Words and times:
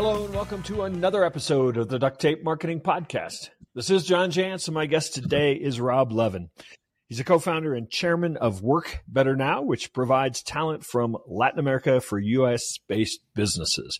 Hello 0.00 0.26
and 0.26 0.32
welcome 0.32 0.62
to 0.62 0.82
another 0.82 1.24
episode 1.24 1.76
of 1.76 1.88
the 1.88 1.98
Duct 1.98 2.20
Tape 2.20 2.44
Marketing 2.44 2.80
Podcast. 2.80 3.50
This 3.74 3.90
is 3.90 4.04
John 4.04 4.30
Jantsch, 4.30 4.68
and 4.68 4.74
my 4.76 4.86
guest 4.86 5.12
today 5.12 5.54
is 5.54 5.80
Rob 5.80 6.12
Levin. 6.12 6.50
He's 7.08 7.18
a 7.18 7.24
co-founder 7.24 7.74
and 7.74 7.90
chairman 7.90 8.36
of 8.36 8.62
Work 8.62 9.02
Better 9.08 9.34
Now, 9.34 9.62
which 9.62 9.92
provides 9.92 10.40
talent 10.44 10.84
from 10.84 11.16
Latin 11.26 11.58
America 11.58 12.00
for 12.00 12.16
U.S.-based 12.20 13.18
businesses. 13.34 13.98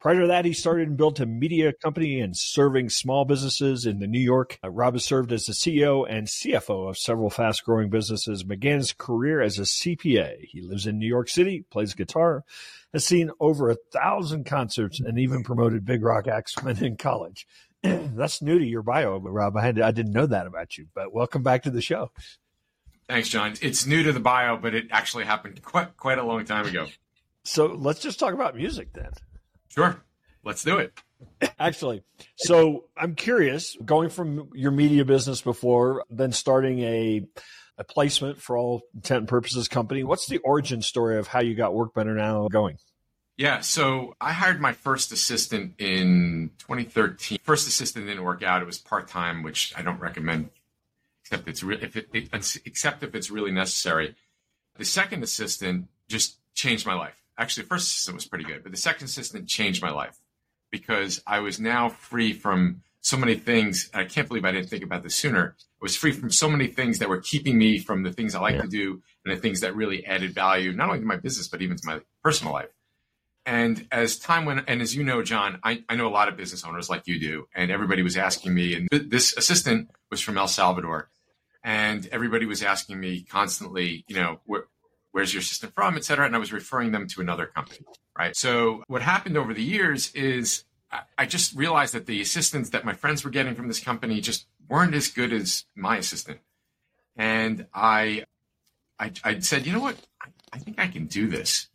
Prior 0.00 0.20
to 0.20 0.26
that, 0.28 0.44
he 0.44 0.52
started 0.52 0.86
and 0.86 0.96
built 0.96 1.18
a 1.18 1.26
media 1.26 1.72
company 1.72 2.20
and 2.20 2.36
serving 2.36 2.88
small 2.88 3.24
businesses 3.24 3.84
in 3.84 3.98
the 3.98 4.06
New 4.06 4.20
York. 4.20 4.56
Uh, 4.62 4.70
Rob 4.70 4.94
has 4.94 5.04
served 5.04 5.32
as 5.32 5.46
the 5.46 5.52
CEO 5.52 6.06
and 6.08 6.28
CFO 6.28 6.88
of 6.88 6.96
several 6.96 7.30
fast 7.30 7.64
growing 7.64 7.90
businesses, 7.90 8.44
began 8.44 8.78
his 8.78 8.92
career 8.92 9.40
as 9.40 9.58
a 9.58 9.62
CPA. 9.62 10.36
He 10.42 10.62
lives 10.62 10.86
in 10.86 11.00
New 11.00 11.08
York 11.08 11.28
City, 11.28 11.64
plays 11.68 11.94
guitar, 11.94 12.44
has 12.92 13.04
seen 13.04 13.32
over 13.40 13.70
a 13.70 13.76
thousand 13.92 14.46
concerts, 14.46 15.00
and 15.00 15.18
even 15.18 15.42
promoted 15.42 15.84
big 15.84 16.04
rock 16.04 16.28
acts 16.28 16.54
when 16.62 16.76
in 16.84 16.96
college. 16.96 17.48
That's 17.82 18.40
new 18.40 18.56
to 18.60 18.64
your 18.64 18.82
bio, 18.82 19.18
Rob. 19.18 19.56
I, 19.56 19.62
had, 19.62 19.80
I 19.80 19.90
didn't 19.90 20.12
know 20.12 20.26
that 20.26 20.46
about 20.46 20.78
you, 20.78 20.86
but 20.94 21.12
welcome 21.12 21.42
back 21.42 21.64
to 21.64 21.70
the 21.70 21.82
show. 21.82 22.12
Thanks, 23.08 23.30
John. 23.30 23.54
It's 23.62 23.84
new 23.84 24.04
to 24.04 24.12
the 24.12 24.20
bio, 24.20 24.58
but 24.58 24.74
it 24.74 24.86
actually 24.92 25.24
happened 25.24 25.60
quite 25.62 25.96
quite 25.96 26.18
a 26.18 26.24
long 26.24 26.44
time 26.44 26.66
ago. 26.66 26.86
So 27.44 27.66
let's 27.66 28.00
just 28.00 28.20
talk 28.20 28.34
about 28.34 28.54
music 28.54 28.92
then. 28.92 29.10
Sure. 29.68 30.02
Let's 30.44 30.62
do 30.62 30.78
it. 30.78 30.98
Actually, 31.58 32.02
so 32.36 32.84
I'm 32.96 33.14
curious, 33.14 33.76
going 33.84 34.08
from 34.08 34.50
your 34.54 34.70
media 34.70 35.04
business 35.04 35.42
before, 35.42 36.04
then 36.10 36.32
starting 36.32 36.80
a 36.80 37.26
a 37.76 37.84
placement 37.84 38.40
for 38.40 38.56
all 38.56 38.82
intent 38.94 39.18
and 39.20 39.28
purposes 39.28 39.68
company. 39.68 40.02
What's 40.02 40.26
the 40.26 40.38
origin 40.38 40.82
story 40.82 41.18
of 41.18 41.28
how 41.28 41.40
you 41.40 41.54
got 41.54 41.74
Work 41.74 41.94
Better 41.94 42.14
Now 42.14 42.48
going? 42.48 42.78
Yeah, 43.36 43.60
so 43.60 44.16
I 44.20 44.32
hired 44.32 44.60
my 44.60 44.72
first 44.72 45.12
assistant 45.12 45.74
in 45.78 46.50
2013. 46.58 47.38
First 47.44 47.68
assistant 47.68 48.06
didn't 48.06 48.24
work 48.24 48.42
out; 48.42 48.62
it 48.62 48.64
was 48.64 48.78
part 48.78 49.06
time, 49.06 49.42
which 49.42 49.72
I 49.76 49.82
don't 49.82 50.00
recommend, 50.00 50.50
except 51.22 51.46
it's 51.46 51.62
re- 51.62 51.78
if 51.80 51.96
it, 51.96 52.08
it, 52.12 52.60
except 52.64 53.02
if 53.04 53.14
it's 53.14 53.30
really 53.30 53.52
necessary. 53.52 54.16
The 54.76 54.84
second 54.84 55.22
assistant 55.22 55.88
just 56.08 56.38
changed 56.54 56.86
my 56.86 56.94
life 56.94 57.14
actually 57.38 57.62
the 57.64 57.68
first 57.68 57.88
assistant 57.88 58.16
was 58.16 58.26
pretty 58.26 58.44
good, 58.44 58.62
but 58.62 58.72
the 58.72 58.78
second 58.78 59.06
assistant 59.06 59.48
changed 59.48 59.82
my 59.82 59.90
life 59.90 60.18
because 60.70 61.22
I 61.26 61.40
was 61.40 61.58
now 61.58 61.88
free 61.88 62.32
from 62.32 62.82
so 63.00 63.16
many 63.16 63.36
things. 63.36 63.90
I 63.94 64.04
can't 64.04 64.28
believe 64.28 64.44
I 64.44 64.52
didn't 64.52 64.68
think 64.68 64.84
about 64.84 65.02
this 65.02 65.14
sooner. 65.14 65.56
I 65.58 65.80
was 65.80 65.96
free 65.96 66.12
from 66.12 66.30
so 66.30 66.50
many 66.50 66.66
things 66.66 66.98
that 66.98 67.08
were 67.08 67.20
keeping 67.20 67.56
me 67.56 67.78
from 67.78 68.02
the 68.02 68.12
things 68.12 68.34
I 68.34 68.40
like 68.40 68.56
yeah. 68.56 68.62
to 68.62 68.68
do 68.68 69.02
and 69.24 69.36
the 69.36 69.40
things 69.40 69.60
that 69.60 69.74
really 69.74 70.04
added 70.04 70.34
value, 70.34 70.72
not 70.72 70.88
only 70.88 71.00
to 71.00 71.06
my 71.06 71.16
business, 71.16 71.48
but 71.48 71.62
even 71.62 71.76
to 71.76 71.86
my 71.86 72.00
personal 72.22 72.52
life. 72.52 72.70
And 73.46 73.86
as 73.90 74.18
time 74.18 74.44
went, 74.44 74.64
and 74.68 74.82
as 74.82 74.94
you 74.94 75.02
know, 75.02 75.22
John, 75.22 75.58
I, 75.62 75.82
I 75.88 75.96
know 75.96 76.06
a 76.06 76.10
lot 76.10 76.28
of 76.28 76.36
business 76.36 76.64
owners 76.64 76.90
like 76.90 77.06
you 77.06 77.18
do, 77.18 77.48
and 77.54 77.70
everybody 77.70 78.02
was 78.02 78.16
asking 78.16 78.52
me, 78.52 78.74
and 78.74 78.90
th- 78.90 79.08
this 79.08 79.34
assistant 79.38 79.90
was 80.10 80.20
from 80.20 80.36
El 80.36 80.48
Salvador, 80.48 81.08
and 81.64 82.06
everybody 82.12 82.44
was 82.44 82.62
asking 82.62 83.00
me 83.00 83.22
constantly, 83.22 84.04
you 84.06 84.16
know, 84.16 84.40
where, 84.44 84.64
where's 85.18 85.34
your 85.34 85.40
assistant 85.40 85.74
from, 85.74 85.96
et 85.96 86.04
cetera. 86.04 86.24
And 86.26 86.36
I 86.36 86.38
was 86.38 86.52
referring 86.52 86.92
them 86.92 87.08
to 87.08 87.20
another 87.20 87.46
company, 87.46 87.80
right? 88.16 88.36
So 88.36 88.84
what 88.86 89.02
happened 89.02 89.36
over 89.36 89.52
the 89.52 89.64
years 89.64 90.14
is 90.14 90.62
I 91.18 91.26
just 91.26 91.56
realized 91.56 91.92
that 91.94 92.06
the 92.06 92.20
assistants 92.20 92.70
that 92.70 92.84
my 92.84 92.94
friends 92.94 93.24
were 93.24 93.30
getting 93.30 93.56
from 93.56 93.66
this 93.66 93.80
company 93.80 94.20
just 94.20 94.46
weren't 94.68 94.94
as 94.94 95.08
good 95.08 95.32
as 95.32 95.64
my 95.74 95.96
assistant. 95.96 96.38
And 97.16 97.66
I, 97.74 98.26
I, 98.96 99.10
I 99.24 99.40
said, 99.40 99.66
you 99.66 99.72
know 99.72 99.80
what? 99.80 99.96
I 100.52 100.58
think 100.58 100.78
I 100.78 100.86
can 100.86 101.06
do 101.06 101.26
this. 101.26 101.68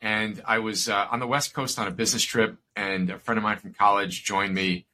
And 0.00 0.40
I 0.46 0.60
was 0.60 0.88
uh, 0.88 1.08
on 1.10 1.18
the 1.18 1.26
West 1.26 1.52
Coast 1.52 1.80
on 1.80 1.88
a 1.88 1.90
business 1.90 2.22
trip, 2.22 2.58
and 2.76 3.10
a 3.10 3.18
friend 3.18 3.38
of 3.38 3.42
mine 3.42 3.58
from 3.58 3.74
college 3.74 4.22
joined 4.22 4.54
me. 4.54 4.86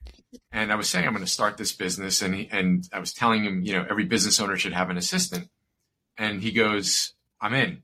And 0.53 0.73
I 0.73 0.77
was 0.77 0.89
saying 0.89 1.05
I'm 1.07 1.13
going 1.13 1.25
to 1.25 1.31
start 1.31 1.59
this 1.59 1.73
business, 1.73 2.23
and 2.23 2.35
he, 2.35 2.49
and 2.51 2.89
I 2.95 2.99
was 2.99 3.13
telling 3.13 3.45
him, 3.45 3.63
you 3.63 3.75
know, 3.75 3.85
every 3.91 4.05
business 4.05 4.41
owner 4.41 4.57
should 4.57 4.73
have 4.73 4.89
an 4.89 4.97
assistant. 4.97 5.51
And 6.17 6.43
he 6.43 6.51
goes, 6.51 7.15
I'm 7.41 7.55
in. 7.55 7.83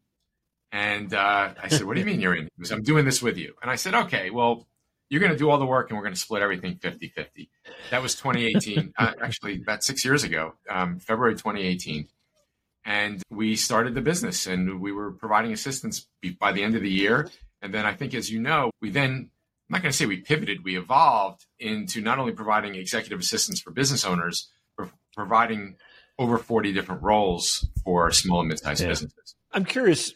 And 0.77 1.15
uh, 1.15 1.55
I 1.63 1.69
said, 1.69 1.85
What 1.85 1.95
do 1.95 2.01
you 2.01 2.07
mean 2.07 2.21
you're 2.21 2.35
in? 2.35 2.51
He 2.55 2.63
goes, 2.63 2.71
I'm 2.71 2.83
doing 2.83 3.07
this 3.07 3.23
with 3.23 3.39
you. 3.39 3.55
And 3.63 3.71
I 3.71 3.77
said, 3.77 3.95
Okay, 3.95 4.29
well, 4.29 4.67
you're 5.09 5.21
going 5.21 5.33
to 5.33 5.39
do 5.39 5.49
all 5.49 5.59
the 5.59 5.65
work 5.65 5.89
and 5.89 5.97
we're 5.97 6.03
going 6.03 6.15
to 6.15 6.21
split 6.21 6.43
everything 6.43 6.77
50 6.77 7.09
50. 7.09 7.49
That 7.91 8.03
was 8.03 8.15
2018, 8.15 8.93
uh, 8.99 9.13
actually, 9.23 9.63
about 9.63 9.83
six 9.83 10.05
years 10.05 10.23
ago, 10.23 10.53
um, 10.69 10.99
February 10.99 11.33
2018. 11.33 12.09
And 12.85 13.23
we 13.31 13.57
started 13.57 13.95
the 13.95 14.03
business 14.03 14.47
and 14.47 14.83
we 14.83 14.93
were 14.93 15.13
providing 15.13 15.55
assistance 15.55 16.07
by 16.39 16.53
the 16.53 16.63
end 16.63 16.77
of 16.77 16.83
the 16.83 16.91
year. 16.91 17.31
And 17.63 17.73
then 17.73 17.87
I 17.87 17.95
think, 17.95 18.13
as 18.13 18.31
you 18.31 18.39
know, 18.39 18.71
we 18.83 18.91
then, 18.91 19.11
I'm 19.13 19.31
not 19.71 19.81
going 19.81 19.93
to 19.93 19.97
say 19.97 20.05
we 20.05 20.19
pivoted, 20.19 20.63
we 20.63 20.77
evolved 20.77 21.47
into 21.59 22.03
not 22.03 22.19
only 22.19 22.33
providing 22.33 22.75
executive 22.75 23.19
assistance 23.19 23.63
for 23.63 23.71
business 23.71 24.05
owners, 24.05 24.51
but 24.77 24.91
providing 25.17 25.77
over 26.19 26.37
40 26.37 26.75
different 26.75 27.03
roles 27.03 27.67
for 27.83 28.11
small 28.11 28.41
and 28.41 28.51
mid-sized 28.51 28.83
yeah. 28.83 28.89
businesses. 28.89 29.35
I'm 29.53 29.65
curious, 29.65 30.13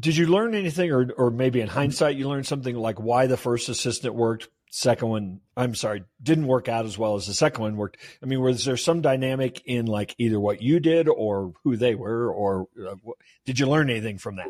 did 0.00 0.16
you 0.16 0.26
learn 0.26 0.54
anything 0.54 0.90
or 0.90 1.10
or 1.16 1.30
maybe 1.30 1.60
in 1.60 1.68
hindsight 1.68 2.16
you 2.16 2.28
learned 2.28 2.46
something 2.46 2.74
like 2.74 3.00
why 3.00 3.26
the 3.26 3.36
first 3.36 3.68
assistant 3.68 4.14
worked, 4.14 4.48
second 4.70 5.08
one 5.08 5.40
I'm 5.56 5.74
sorry, 5.74 6.04
didn't 6.22 6.46
work 6.46 6.68
out 6.68 6.86
as 6.86 6.96
well 6.96 7.14
as 7.16 7.26
the 7.26 7.34
second 7.34 7.62
one 7.62 7.76
worked? 7.76 7.98
I 8.22 8.26
mean, 8.26 8.40
was 8.40 8.64
there 8.64 8.76
some 8.76 9.02
dynamic 9.02 9.62
in 9.66 9.86
like 9.86 10.14
either 10.18 10.40
what 10.40 10.62
you 10.62 10.80
did 10.80 11.08
or 11.08 11.52
who 11.62 11.76
they 11.76 11.94
were 11.94 12.32
or 12.32 12.68
uh, 12.88 12.96
did 13.44 13.58
you 13.58 13.66
learn 13.66 13.90
anything 13.90 14.18
from 14.18 14.36
that? 14.36 14.48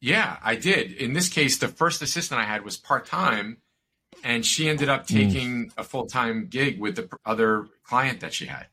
Yeah, 0.00 0.36
I 0.42 0.56
did. 0.56 0.92
In 0.92 1.14
this 1.14 1.28
case, 1.28 1.58
the 1.58 1.68
first 1.68 2.00
assistant 2.02 2.40
I 2.40 2.44
had 2.44 2.64
was 2.64 2.76
part-time 2.76 3.58
and 4.22 4.46
she 4.46 4.68
ended 4.68 4.88
up 4.88 5.08
hmm. 5.08 5.16
taking 5.16 5.66
mm. 5.66 5.72
a 5.76 5.84
full-time 5.84 6.46
gig 6.48 6.80
with 6.80 6.96
the 6.96 7.08
other 7.24 7.66
client 7.84 8.20
that 8.20 8.32
she 8.32 8.46
had. 8.46 8.66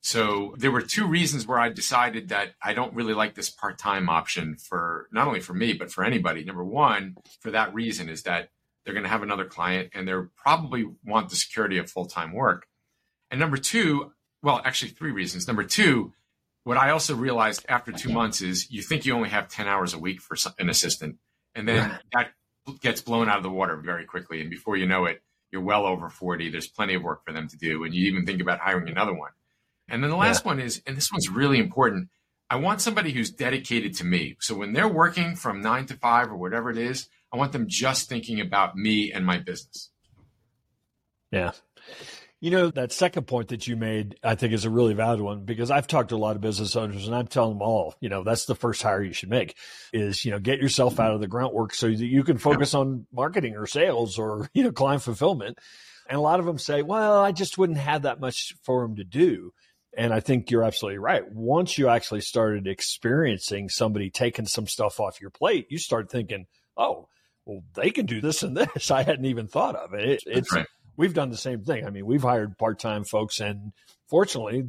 So 0.00 0.54
there 0.56 0.70
were 0.70 0.82
two 0.82 1.06
reasons 1.06 1.46
where 1.46 1.58
I 1.58 1.70
decided 1.70 2.28
that 2.28 2.54
I 2.62 2.72
don't 2.72 2.94
really 2.94 3.14
like 3.14 3.34
this 3.34 3.50
part-time 3.50 4.08
option 4.08 4.56
for 4.56 5.08
not 5.12 5.26
only 5.26 5.40
for 5.40 5.54
me 5.54 5.72
but 5.72 5.90
for 5.90 6.04
anybody. 6.04 6.44
Number 6.44 6.64
one, 6.64 7.16
for 7.40 7.50
that 7.50 7.74
reason 7.74 8.08
is 8.08 8.22
that 8.22 8.50
they're 8.84 8.94
going 8.94 9.04
to 9.04 9.10
have 9.10 9.22
another 9.22 9.44
client 9.44 9.90
and 9.94 10.06
they're 10.06 10.30
probably 10.36 10.86
want 11.04 11.28
the 11.28 11.36
security 11.36 11.78
of 11.78 11.90
full-time 11.90 12.32
work. 12.32 12.66
And 13.30 13.40
number 13.40 13.56
two, 13.56 14.12
well, 14.42 14.62
actually 14.64 14.92
three 14.92 15.10
reasons. 15.10 15.46
Number 15.46 15.64
two, 15.64 16.12
what 16.64 16.76
I 16.76 16.90
also 16.90 17.14
realized 17.14 17.66
after 17.68 17.92
two 17.92 18.10
months 18.10 18.40
is 18.40 18.70
you 18.70 18.82
think 18.82 19.04
you 19.04 19.14
only 19.14 19.30
have 19.30 19.48
10 19.48 19.66
hours 19.66 19.94
a 19.94 19.98
week 19.98 20.20
for 20.20 20.36
an 20.58 20.70
assistant 20.70 21.16
and 21.54 21.66
then 21.66 21.98
that 22.12 22.30
gets 22.80 23.00
blown 23.00 23.28
out 23.28 23.38
of 23.38 23.42
the 23.42 23.50
water 23.50 23.76
very 23.76 24.04
quickly. 24.04 24.40
And 24.40 24.50
before 24.50 24.76
you 24.76 24.86
know 24.86 25.06
it, 25.06 25.22
you're 25.50 25.62
well 25.62 25.86
over 25.86 26.08
40. 26.08 26.50
There's 26.50 26.68
plenty 26.68 26.94
of 26.94 27.02
work 27.02 27.24
for 27.24 27.32
them 27.32 27.48
to 27.48 27.56
do. 27.56 27.84
And 27.84 27.94
you 27.94 28.06
even 28.10 28.26
think 28.26 28.40
about 28.40 28.60
hiring 28.60 28.88
another 28.88 29.14
one. 29.14 29.30
And 29.88 30.02
then 30.02 30.10
the 30.10 30.16
last 30.16 30.44
yeah. 30.44 30.48
one 30.48 30.60
is, 30.60 30.82
and 30.86 30.96
this 30.96 31.10
one's 31.10 31.28
really 31.28 31.58
important. 31.58 32.08
I 32.50 32.56
want 32.56 32.80
somebody 32.80 33.12
who's 33.12 33.30
dedicated 33.30 33.94
to 33.96 34.04
me. 34.04 34.36
So 34.40 34.54
when 34.54 34.72
they're 34.72 34.88
working 34.88 35.36
from 35.36 35.60
nine 35.60 35.86
to 35.86 35.94
five 35.94 36.30
or 36.30 36.36
whatever 36.36 36.70
it 36.70 36.78
is, 36.78 37.08
I 37.32 37.36
want 37.36 37.52
them 37.52 37.66
just 37.68 38.08
thinking 38.08 38.40
about 38.40 38.76
me 38.76 39.12
and 39.12 39.24
my 39.24 39.38
business. 39.38 39.90
Yeah. 41.30 41.52
You 42.40 42.50
know, 42.52 42.70
that 42.70 42.92
second 42.92 43.26
point 43.26 43.48
that 43.48 43.66
you 43.66 43.76
made, 43.76 44.18
I 44.22 44.36
think 44.36 44.52
is 44.52 44.64
a 44.64 44.70
really 44.70 44.94
valid 44.94 45.20
one 45.20 45.44
because 45.44 45.70
I've 45.70 45.88
talked 45.88 46.10
to 46.10 46.14
a 46.14 46.16
lot 46.16 46.36
of 46.36 46.40
business 46.40 46.76
owners 46.76 47.06
and 47.06 47.14
I'm 47.14 47.26
telling 47.26 47.54
them 47.54 47.62
all, 47.62 47.96
you 48.00 48.08
know, 48.08 48.22
that's 48.22 48.44
the 48.44 48.54
first 48.54 48.80
hire 48.80 49.02
you 49.02 49.12
should 49.12 49.28
make 49.28 49.56
is, 49.92 50.24
you 50.24 50.30
know, 50.30 50.38
get 50.38 50.60
yourself 50.60 51.00
out 51.00 51.14
of 51.14 51.20
the 51.20 51.26
groundwork 51.26 51.74
so 51.74 51.88
that 51.88 51.96
you 51.96 52.22
can 52.22 52.38
focus 52.38 52.74
yeah. 52.74 52.80
on 52.80 53.06
marketing 53.12 53.56
or 53.56 53.66
sales 53.66 54.18
or, 54.18 54.48
you 54.54 54.62
know, 54.62 54.72
client 54.72 55.02
fulfillment. 55.02 55.58
And 56.08 56.16
a 56.16 56.22
lot 56.22 56.40
of 56.40 56.46
them 56.46 56.58
say, 56.58 56.82
well, 56.82 57.20
I 57.22 57.32
just 57.32 57.58
wouldn't 57.58 57.78
have 57.78 58.02
that 58.02 58.20
much 58.20 58.54
for 58.62 58.82
them 58.82 58.96
to 58.96 59.04
do. 59.04 59.52
And 59.96 60.12
I 60.12 60.20
think 60.20 60.50
you're 60.50 60.64
absolutely 60.64 60.98
right. 60.98 61.22
Once 61.30 61.78
you 61.78 61.88
actually 61.88 62.20
started 62.20 62.66
experiencing 62.66 63.68
somebody 63.68 64.10
taking 64.10 64.46
some 64.46 64.66
stuff 64.66 65.00
off 65.00 65.20
your 65.20 65.30
plate, 65.30 65.66
you 65.70 65.78
start 65.78 66.10
thinking, 66.10 66.46
oh, 66.76 67.08
well, 67.46 67.62
they 67.74 67.90
can 67.90 68.06
do 68.06 68.20
this 68.20 68.42
and 68.42 68.56
this. 68.56 68.90
I 68.90 69.02
hadn't 69.02 69.24
even 69.24 69.48
thought 69.48 69.76
of 69.76 69.94
it. 69.94 70.08
it 70.08 70.22
it's 70.26 70.54
right. 70.54 70.66
we've 70.96 71.14
done 71.14 71.30
the 71.30 71.36
same 71.36 71.64
thing. 71.64 71.86
I 71.86 71.90
mean, 71.90 72.06
we've 72.06 72.22
hired 72.22 72.58
part 72.58 72.78
time 72.78 73.04
folks, 73.04 73.40
and 73.40 73.72
fortunately, 74.08 74.64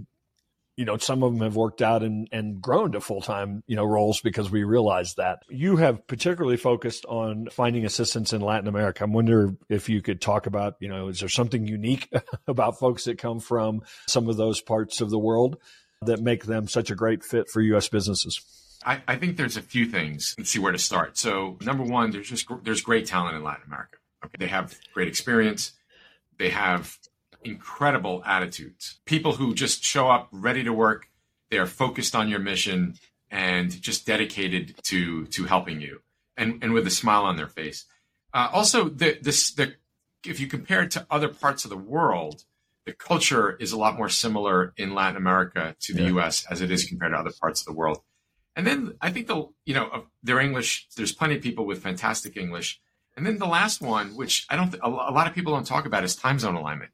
you 0.80 0.86
know, 0.86 0.96
some 0.96 1.24
of 1.24 1.34
them 1.34 1.42
have 1.42 1.58
worked 1.58 1.82
out 1.82 2.04
and, 2.04 2.30
and 2.32 2.62
grown 2.62 2.94
to 2.94 3.02
full 3.02 3.20
time, 3.20 3.66
you 3.68 3.76
know, 3.76 3.84
roles 3.84 4.22
because 4.22 4.50
we 4.50 4.64
realized 4.64 5.18
that. 5.18 5.44
You 5.50 5.76
have 5.76 6.08
particularly 6.08 6.56
focused 6.56 7.06
on 7.06 7.50
finding 7.52 7.84
assistance 7.84 8.32
in 8.32 8.40
Latin 8.40 8.70
America. 8.70 9.04
I 9.04 9.08
wonder 9.08 9.58
if 9.68 9.90
you 9.90 10.02
could 10.02 10.22
talk 10.22 10.46
about, 10.46 10.76
you 10.80 10.88
know, 10.88 11.10
is 11.10 11.20
there 11.20 11.28
something 11.28 11.68
unique 11.68 12.10
about 12.48 12.80
folks 12.80 13.04
that 13.04 13.18
come 13.18 13.42
from 13.42 13.82
some 14.08 14.30
of 14.30 14.38
those 14.38 14.62
parts 14.62 15.02
of 15.02 15.10
the 15.10 15.20
world 15.20 15.58
that 16.04 16.22
make 16.22 16.46
them 16.46 16.70
such 16.70 16.92
a 16.92 16.96
great 16.96 17.26
fit 17.26 17.50
for 17.50 17.60
U.S. 17.60 17.90
businesses? 17.90 18.40
I, 18.86 19.02
I 19.06 19.18
think 19.18 19.36
there's 19.36 19.58
a 19.58 19.62
few 19.62 19.86
things. 19.86 20.34
Let's 20.38 20.50
see 20.50 20.60
where 20.60 20.72
to 20.72 20.78
start. 20.78 21.18
So, 21.18 21.58
number 21.60 21.84
one, 21.84 22.12
there's 22.12 22.30
just 22.30 22.48
there's 22.64 22.80
great 22.80 23.06
talent 23.06 23.36
in 23.36 23.44
Latin 23.44 23.64
America. 23.68 23.98
Okay, 24.24 24.38
they 24.40 24.48
have 24.48 24.74
great 24.94 25.10
experience. 25.10 25.74
They 26.38 26.52
have 26.52 26.98
incredible 27.44 28.24
attitudes. 28.26 29.00
People 29.06 29.34
who 29.34 29.54
just 29.54 29.84
show 29.84 30.10
up 30.10 30.28
ready 30.32 30.64
to 30.64 30.74
work. 30.74 31.08
They 31.50 31.58
are 31.58 31.66
focused 31.66 32.16
on 32.16 32.30
your 32.30 32.40
mission 32.40 32.96
and 33.32 33.70
just 33.82 34.06
dedicated 34.06 34.76
to 34.84 35.26
to 35.28 35.46
helping 35.46 35.82
you, 35.82 36.02
and 36.38 36.64
and 36.64 36.74
with 36.74 36.86
a 36.88 36.92
smile 36.92 37.24
on 37.24 37.38
their 37.38 37.48
face. 37.48 37.86
Uh, 38.34 38.50
also, 38.52 38.90
the 38.90 39.18
this 39.22 39.52
the 39.52 39.76
if 40.26 40.40
you 40.40 40.48
compare 40.48 40.84
it 40.84 40.92
to 40.92 41.08
other 41.10 41.30
parts 41.30 41.64
of 41.64 41.70
the 41.70 41.78
world, 41.78 42.44
the 42.86 42.94
culture 42.94 43.56
is 43.56 43.72
a 43.72 43.78
lot 43.78 43.98
more 43.98 44.10
similar 44.10 44.74
in 44.78 44.94
Latin 44.94 45.18
America 45.18 45.76
to 45.80 45.94
the 45.94 46.04
yeah. 46.04 46.10
U.S. 46.10 46.46
as 46.50 46.62
it 46.62 46.72
is 46.72 46.86
compared 46.86 47.14
to 47.14 47.20
other 47.20 47.32
parts 47.42 47.62
of 47.62 47.66
the 47.66 47.74
world. 47.74 48.00
And 48.56 48.68
then 48.68 48.96
I 49.02 49.12
think 49.12 49.28
the 49.28 49.48
you 49.66 49.74
know 49.74 50.06
their 50.22 50.40
English. 50.40 50.88
There's 50.96 51.14
plenty 51.14 51.36
of 51.36 51.42
people 51.42 51.66
with 51.66 51.82
fantastic 51.82 52.38
English. 52.38 52.80
And 53.16 53.26
then 53.26 53.38
the 53.38 53.48
last 53.48 53.82
one, 53.82 54.16
which 54.16 54.46
I 54.50 54.56
don't, 54.56 54.74
a 54.82 54.88
lot 54.88 55.28
of 55.28 55.34
people 55.34 55.54
don't 55.54 55.68
talk 55.68 55.86
about, 55.86 56.06
is 56.06 56.16
time 56.16 56.40
zone 56.40 56.56
alignment, 56.56 56.92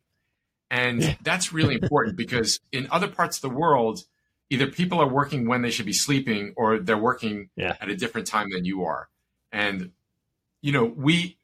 and 0.75 1.01
yeah. 1.01 1.15
that's 1.21 1.53
really 1.53 1.75
important 1.81 2.17
because 2.17 2.59
in 2.71 2.87
other 2.91 3.07
parts 3.07 3.37
of 3.37 3.41
the 3.41 3.55
world, 3.55 4.03
either 4.49 4.67
people 4.67 4.99
are 4.99 5.07
working 5.07 5.47
when 5.47 5.61
they 5.61 5.71
should 5.71 5.85
be 5.85 5.93
sleeping, 5.93 6.53
or 6.57 6.79
they're 6.79 6.97
working 6.97 7.49
yeah. 7.55 7.75
at 7.79 7.89
a 7.89 7.95
different 7.95 8.27
time 8.27 8.49
than 8.51 8.65
you 8.65 8.83
are. 8.83 9.07
And 9.51 9.91
you 10.61 10.71
know, 10.71 10.85
we, 10.85 11.37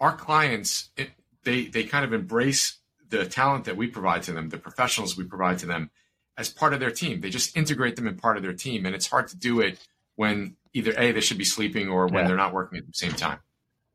our 0.00 0.16
clients, 0.16 0.90
it, 0.96 1.10
they 1.44 1.66
they 1.66 1.84
kind 1.84 2.04
of 2.04 2.12
embrace 2.12 2.78
the 3.08 3.24
talent 3.26 3.66
that 3.66 3.76
we 3.76 3.86
provide 3.86 4.22
to 4.24 4.32
them, 4.32 4.48
the 4.48 4.58
professionals 4.58 5.16
we 5.16 5.24
provide 5.24 5.58
to 5.58 5.66
them 5.66 5.90
as 6.36 6.48
part 6.48 6.74
of 6.74 6.80
their 6.80 6.90
team. 6.90 7.20
They 7.20 7.30
just 7.30 7.56
integrate 7.56 7.96
them 7.96 8.08
in 8.08 8.16
part 8.16 8.36
of 8.36 8.42
their 8.42 8.54
team. 8.54 8.86
And 8.86 8.94
it's 8.94 9.06
hard 9.06 9.28
to 9.28 9.36
do 9.36 9.60
it 9.60 9.78
when 10.16 10.56
either 10.72 10.92
A, 10.98 11.12
they 11.12 11.20
should 11.20 11.38
be 11.38 11.44
sleeping 11.44 11.88
or 11.88 12.06
when 12.06 12.22
yeah. 12.22 12.28
they're 12.28 12.36
not 12.36 12.52
working 12.52 12.78
at 12.78 12.86
the 12.86 12.92
same 12.92 13.12
time. 13.12 13.38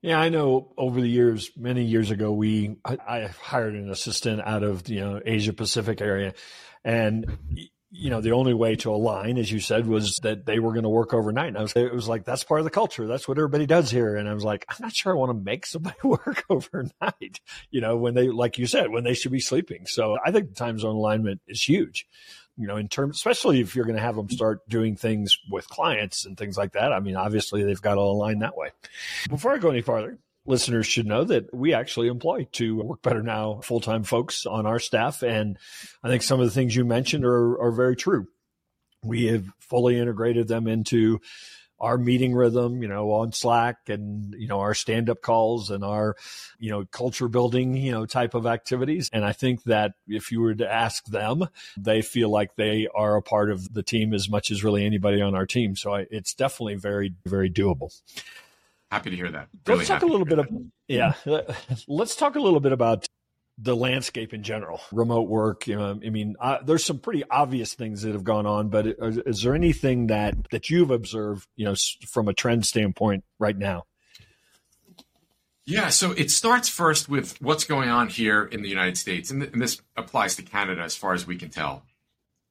Yeah, 0.01 0.19
I 0.19 0.29
know 0.29 0.71
over 0.77 1.01
the 1.01 1.09
years, 1.09 1.51
many 1.57 1.83
years 1.83 2.09
ago, 2.09 2.31
we, 2.31 2.77
I, 2.85 2.97
I 3.07 3.27
hired 3.27 3.75
an 3.75 3.89
assistant 3.89 4.41
out 4.41 4.63
of, 4.63 4.87
you 4.87 5.01
know, 5.01 5.21
Asia 5.25 5.51
Pacific 5.51 5.99
area 5.99 6.33
and 6.85 7.37
you 7.91 8.11
know, 8.11 8.21
the 8.21 8.33
only 8.33 8.53
way 8.53 8.75
to 8.75 8.91
align, 8.91 9.37
as 9.37 9.51
you 9.51 9.59
said, 9.59 9.87
was 9.87 10.17
that 10.21 10.45
they 10.45 10.59
were 10.59 10.73
going 10.73 10.83
to 10.83 10.89
work 10.89 11.13
overnight. 11.13 11.47
And 11.47 11.57
I 11.57 11.61
was, 11.61 11.73
it 11.75 11.93
was 11.93 12.07
like, 12.07 12.23
that's 12.23 12.43
part 12.43 12.59
of 12.59 12.63
the 12.63 12.69
culture. 12.69 13.07
That's 13.07 13.27
what 13.27 13.39
everybody 13.39 13.65
does 13.65 13.89
here. 13.89 14.15
And 14.15 14.29
I 14.29 14.33
was 14.33 14.43
like, 14.43 14.63
I'm 14.69 14.75
not 14.79 14.93
sure 14.93 15.11
I 15.11 15.15
want 15.17 15.31
to 15.31 15.43
make 15.43 15.65
somebody 15.65 15.97
work 16.03 16.43
overnight, 16.49 17.39
you 17.71 17.81
know, 17.81 17.97
when 17.97 18.13
they, 18.13 18.27
like 18.27 18.59
you 18.59 18.67
said, 18.67 18.91
when 18.91 19.03
they 19.03 19.15
should 19.15 19.31
be 19.31 19.39
sleeping. 19.39 19.87
So 19.87 20.17
I 20.23 20.31
think 20.31 20.49
the 20.49 20.55
time 20.55 20.77
zone 20.77 20.95
alignment 20.95 21.41
is 21.47 21.63
huge, 21.63 22.05
you 22.59 22.67
know, 22.67 22.75
in 22.75 22.89
terms, 22.89 23.15
especially 23.15 23.61
if 23.61 23.73
you're 23.73 23.85
going 23.85 23.95
to 23.95 24.01
have 24.01 24.17
them 24.17 24.29
start 24.29 24.67
doing 24.67 24.97
things 24.97 25.37
with 25.49 25.67
clients 25.69 26.25
and 26.25 26.37
things 26.37 26.57
like 26.57 26.73
that. 26.73 26.91
I 26.91 26.99
mean, 26.99 27.15
obviously 27.15 27.63
they've 27.63 27.81
got 27.81 27.95
to 27.95 28.01
align 28.01 28.39
that 28.39 28.57
way. 28.57 28.69
Before 29.29 29.53
I 29.53 29.59
go 29.59 29.69
any 29.69 29.81
farther, 29.81 30.19
listeners 30.45 30.85
should 30.85 31.07
know 31.07 31.23
that 31.23 31.53
we 31.53 31.73
actually 31.73 32.09
employ 32.09 32.47
two 32.51 32.75
work 32.75 33.01
better 33.01 33.23
now 33.23 33.61
full 33.63 33.79
time 33.79 34.03
folks 34.03 34.45
on 34.45 34.65
our 34.65 34.77
staff. 34.77 35.23
And 35.23 35.57
I 36.03 36.09
think 36.09 36.21
some 36.21 36.41
of 36.41 36.47
the 36.47 36.51
things 36.51 36.75
you 36.75 36.83
mentioned 36.83 37.23
are, 37.23 37.61
are 37.61 37.71
very 37.71 37.95
true. 37.95 38.27
We 39.03 39.27
have 39.27 39.45
fully 39.61 39.97
integrated 39.97 40.49
them 40.49 40.67
into 40.67 41.21
our 41.79 41.97
meeting 41.97 42.33
rhythm, 42.33 42.81
you 42.81 42.87
know, 42.87 43.11
on 43.11 43.31
Slack 43.31 43.77
and, 43.87 44.33
you 44.37 44.47
know, 44.47 44.59
our 44.59 44.73
stand 44.73 45.09
up 45.09 45.21
calls 45.21 45.71
and 45.71 45.83
our, 45.83 46.15
you 46.59 46.69
know, 46.69 46.85
culture 46.91 47.27
building, 47.27 47.75
you 47.75 47.91
know, 47.91 48.05
type 48.05 48.33
of 48.33 48.45
activities. 48.45 49.09
And 49.13 49.23
I 49.23 49.33
think 49.33 49.63
that 49.63 49.93
if 50.07 50.31
you 50.31 50.41
were 50.41 50.55
to 50.55 50.71
ask 50.71 51.05
them, 51.05 51.47
they 51.77 52.01
feel 52.01 52.29
like 52.29 52.55
they 52.55 52.87
are 52.93 53.15
a 53.15 53.21
part 53.21 53.51
of 53.51 53.73
the 53.73 53.83
team 53.83 54.13
as 54.13 54.29
much 54.29 54.51
as 54.51 54.63
really 54.63 54.85
anybody 54.85 55.21
on 55.21 55.35
our 55.35 55.45
team. 55.45 55.75
So 55.75 55.95
I, 55.95 56.05
it's 56.11 56.33
definitely 56.33 56.75
very, 56.75 57.13
very 57.25 57.49
doable. 57.49 57.93
Happy 58.91 59.11
to 59.11 59.15
hear 59.15 59.31
that. 59.31 59.47
Really 59.67 59.77
let's 59.79 59.87
talk 59.87 60.01
a 60.01 60.07
little 60.07 60.25
bit 60.25 60.39
of 60.39 60.47
yeah. 60.87 61.13
Let's 61.87 62.15
talk 62.15 62.35
a 62.35 62.39
little 62.39 62.59
bit 62.59 62.71
about 62.71 63.05
the 63.61 63.75
landscape 63.75 64.33
in 64.33 64.43
general, 64.43 64.81
remote 64.91 65.27
work. 65.27 65.67
You 65.67 65.77
know, 65.77 65.99
I 66.05 66.09
mean, 66.09 66.35
uh, 66.39 66.59
there's 66.63 66.85
some 66.85 66.99
pretty 66.99 67.23
obvious 67.29 67.73
things 67.73 68.03
that 68.03 68.13
have 68.13 68.23
gone 68.23 68.45
on, 68.45 68.69
but 68.69 68.87
is, 68.87 69.17
is 69.17 69.41
there 69.41 69.55
anything 69.55 70.07
that 70.07 70.49
that 70.51 70.69
you've 70.69 70.91
observed, 70.91 71.47
you 71.55 71.65
know, 71.65 71.75
from 72.07 72.27
a 72.27 72.33
trend 72.33 72.65
standpoint 72.65 73.23
right 73.37 73.57
now? 73.57 73.83
Yeah, 75.65 75.89
so 75.89 76.11
it 76.11 76.31
starts 76.31 76.67
first 76.67 77.07
with 77.07 77.39
what's 77.41 77.63
going 77.63 77.89
on 77.89 78.07
here 78.07 78.43
in 78.43 78.63
the 78.63 78.69
United 78.69 78.97
States, 78.97 79.29
and, 79.29 79.41
th- 79.41 79.53
and 79.53 79.61
this 79.61 79.79
applies 79.95 80.35
to 80.37 80.41
Canada 80.41 80.81
as 80.81 80.95
far 80.95 81.13
as 81.13 81.27
we 81.27 81.37
can 81.37 81.49
tell 81.49 81.83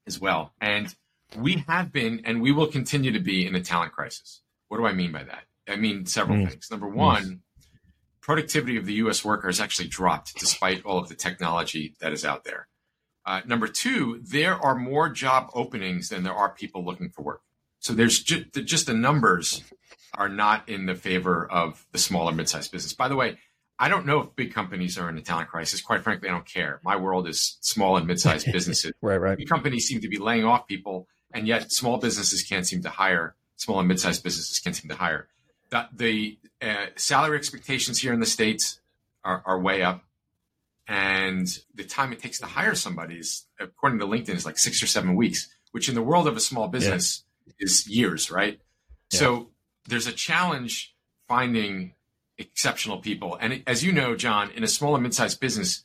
as 0.06 0.20
well. 0.20 0.52
And 0.60 0.94
we 1.36 1.64
have 1.66 1.92
been, 1.92 2.22
and 2.24 2.40
we 2.40 2.52
will 2.52 2.68
continue 2.68 3.10
to 3.12 3.18
be 3.18 3.44
in 3.44 3.56
a 3.56 3.60
talent 3.60 3.92
crisis. 3.92 4.40
What 4.68 4.78
do 4.78 4.86
I 4.86 4.92
mean 4.92 5.10
by 5.10 5.24
that? 5.24 5.44
I 5.66 5.74
mean 5.76 6.06
several 6.06 6.38
mm. 6.38 6.48
things. 6.48 6.70
Number 6.70 6.86
one, 6.86 7.24
mm. 7.24 7.38
Productivity 8.28 8.76
of 8.76 8.84
the 8.84 8.92
U.S. 8.94 9.24
worker 9.24 9.48
has 9.48 9.58
actually 9.58 9.88
dropped 9.88 10.38
despite 10.38 10.84
all 10.84 10.98
of 10.98 11.08
the 11.08 11.14
technology 11.14 11.94
that 12.02 12.12
is 12.12 12.26
out 12.26 12.44
there. 12.44 12.68
Uh, 13.24 13.40
number 13.46 13.66
two, 13.66 14.20
there 14.22 14.54
are 14.54 14.74
more 14.74 15.08
job 15.08 15.48
openings 15.54 16.10
than 16.10 16.24
there 16.24 16.34
are 16.34 16.50
people 16.50 16.84
looking 16.84 17.08
for 17.08 17.22
work. 17.22 17.40
So 17.78 17.94
there's 17.94 18.22
just, 18.22 18.52
just 18.66 18.86
the 18.86 18.92
numbers 18.92 19.64
are 20.12 20.28
not 20.28 20.68
in 20.68 20.84
the 20.84 20.94
favor 20.94 21.50
of 21.50 21.86
the 21.92 21.98
smaller 21.98 22.30
mid-sized 22.30 22.70
business. 22.70 22.92
By 22.92 23.08
the 23.08 23.16
way, 23.16 23.38
I 23.78 23.88
don't 23.88 24.04
know 24.04 24.20
if 24.20 24.36
big 24.36 24.52
companies 24.52 24.98
are 24.98 25.08
in 25.08 25.16
a 25.16 25.22
talent 25.22 25.48
crisis. 25.48 25.80
Quite 25.80 26.04
frankly, 26.04 26.28
I 26.28 26.32
don't 26.32 26.46
care. 26.46 26.82
My 26.84 26.96
world 26.96 27.26
is 27.28 27.56
small 27.62 27.96
and 27.96 28.06
mid-sized 28.06 28.46
businesses. 28.52 28.92
right, 29.00 29.16
right. 29.16 29.38
Big 29.38 29.48
companies 29.48 29.86
seem 29.86 30.02
to 30.02 30.08
be 30.08 30.18
laying 30.18 30.44
off 30.44 30.66
people, 30.66 31.08
and 31.32 31.48
yet 31.48 31.72
small 31.72 31.96
businesses 31.96 32.42
can't 32.42 32.66
seem 32.66 32.82
to 32.82 32.90
hire. 32.90 33.36
Small 33.56 33.78
and 33.78 33.88
mid-sized 33.88 34.22
businesses 34.22 34.58
can't 34.60 34.76
seem 34.76 34.90
to 34.90 34.96
hire 34.96 35.28
the, 35.70 35.88
the 35.92 36.38
uh, 36.62 36.86
salary 36.96 37.36
expectations 37.36 37.98
here 37.98 38.12
in 38.12 38.20
the 38.20 38.26
states 38.26 38.80
are, 39.24 39.42
are, 39.44 39.60
way 39.60 39.82
up, 39.82 40.04
and 40.86 41.46
the 41.74 41.84
time 41.84 42.12
it 42.12 42.20
takes 42.20 42.38
to 42.40 42.46
hire 42.46 42.74
somebody 42.74 43.16
is, 43.16 43.46
according 43.60 43.98
to 43.98 44.06
LinkedIn, 44.06 44.34
is 44.34 44.46
like 44.46 44.58
six 44.58 44.82
or 44.82 44.86
seven 44.86 45.14
weeks, 45.16 45.48
which 45.72 45.88
in 45.88 45.94
the 45.94 46.02
world 46.02 46.26
of 46.26 46.36
a 46.36 46.40
small 46.40 46.68
business 46.68 47.24
yeah. 47.46 47.52
is 47.60 47.86
years, 47.86 48.30
right? 48.30 48.58
Yeah. 49.12 49.18
So 49.18 49.50
there's 49.86 50.06
a 50.06 50.12
challenge 50.12 50.94
finding 51.26 51.92
exceptional 52.38 52.98
people, 52.98 53.36
and 53.40 53.62
as 53.66 53.84
you 53.84 53.92
know, 53.92 54.16
John, 54.16 54.50
in 54.52 54.64
a 54.64 54.68
small 54.68 54.94
and 54.94 55.02
mid-sized 55.02 55.40
business, 55.40 55.84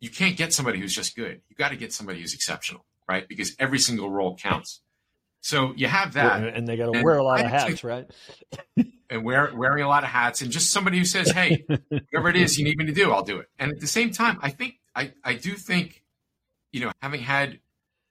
you 0.00 0.10
can't 0.10 0.36
get 0.36 0.52
somebody 0.52 0.80
who's 0.80 0.94
just 0.94 1.16
good. 1.16 1.40
You 1.48 1.56
got 1.56 1.70
to 1.70 1.76
get 1.76 1.92
somebody 1.92 2.20
who's 2.20 2.34
exceptional, 2.34 2.84
right? 3.08 3.26
Because 3.26 3.54
every 3.58 3.78
single 3.78 4.10
role 4.10 4.36
counts. 4.36 4.80
So 5.40 5.72
you 5.76 5.86
have 5.88 6.12
that, 6.14 6.42
and 6.42 6.68
they 6.68 6.76
got 6.76 6.92
to 6.92 7.02
wear 7.02 7.16
a 7.16 7.22
lot 7.22 7.40
of 7.40 7.46
hats, 7.46 7.82
right? 7.82 8.06
and 9.12 9.24
wear, 9.24 9.52
wearing 9.54 9.84
a 9.84 9.88
lot 9.88 10.04
of 10.04 10.10
hats, 10.10 10.40
and 10.40 10.50
just 10.50 10.70
somebody 10.70 10.98
who 10.98 11.04
says, 11.04 11.30
"Hey, 11.30 11.64
whatever 11.88 12.30
it 12.30 12.36
is 12.36 12.58
you 12.58 12.64
need 12.64 12.78
me 12.78 12.86
to 12.86 12.92
do, 12.92 13.12
I'll 13.12 13.22
do 13.22 13.38
it." 13.38 13.48
And 13.58 13.70
at 13.70 13.80
the 13.80 13.86
same 13.86 14.10
time, 14.10 14.38
I 14.42 14.48
think 14.50 14.80
I 14.94 15.12
I 15.22 15.34
do 15.34 15.52
think, 15.52 16.02
you 16.72 16.80
know, 16.80 16.92
having 17.02 17.20
had 17.20 17.60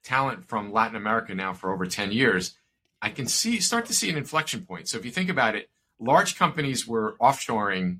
talent 0.04 0.44
from 0.48 0.72
Latin 0.72 0.96
America 0.96 1.34
now 1.34 1.52
for 1.52 1.72
over 1.72 1.86
ten 1.86 2.12
years, 2.12 2.56
I 3.02 3.10
can 3.10 3.26
see 3.26 3.58
start 3.60 3.86
to 3.86 3.92
see 3.92 4.08
an 4.10 4.16
inflection 4.16 4.64
point. 4.64 4.88
So 4.88 4.96
if 4.96 5.04
you 5.04 5.10
think 5.10 5.28
about 5.28 5.56
it, 5.56 5.68
large 5.98 6.38
companies 6.38 6.86
were 6.86 7.16
offshoring. 7.20 7.98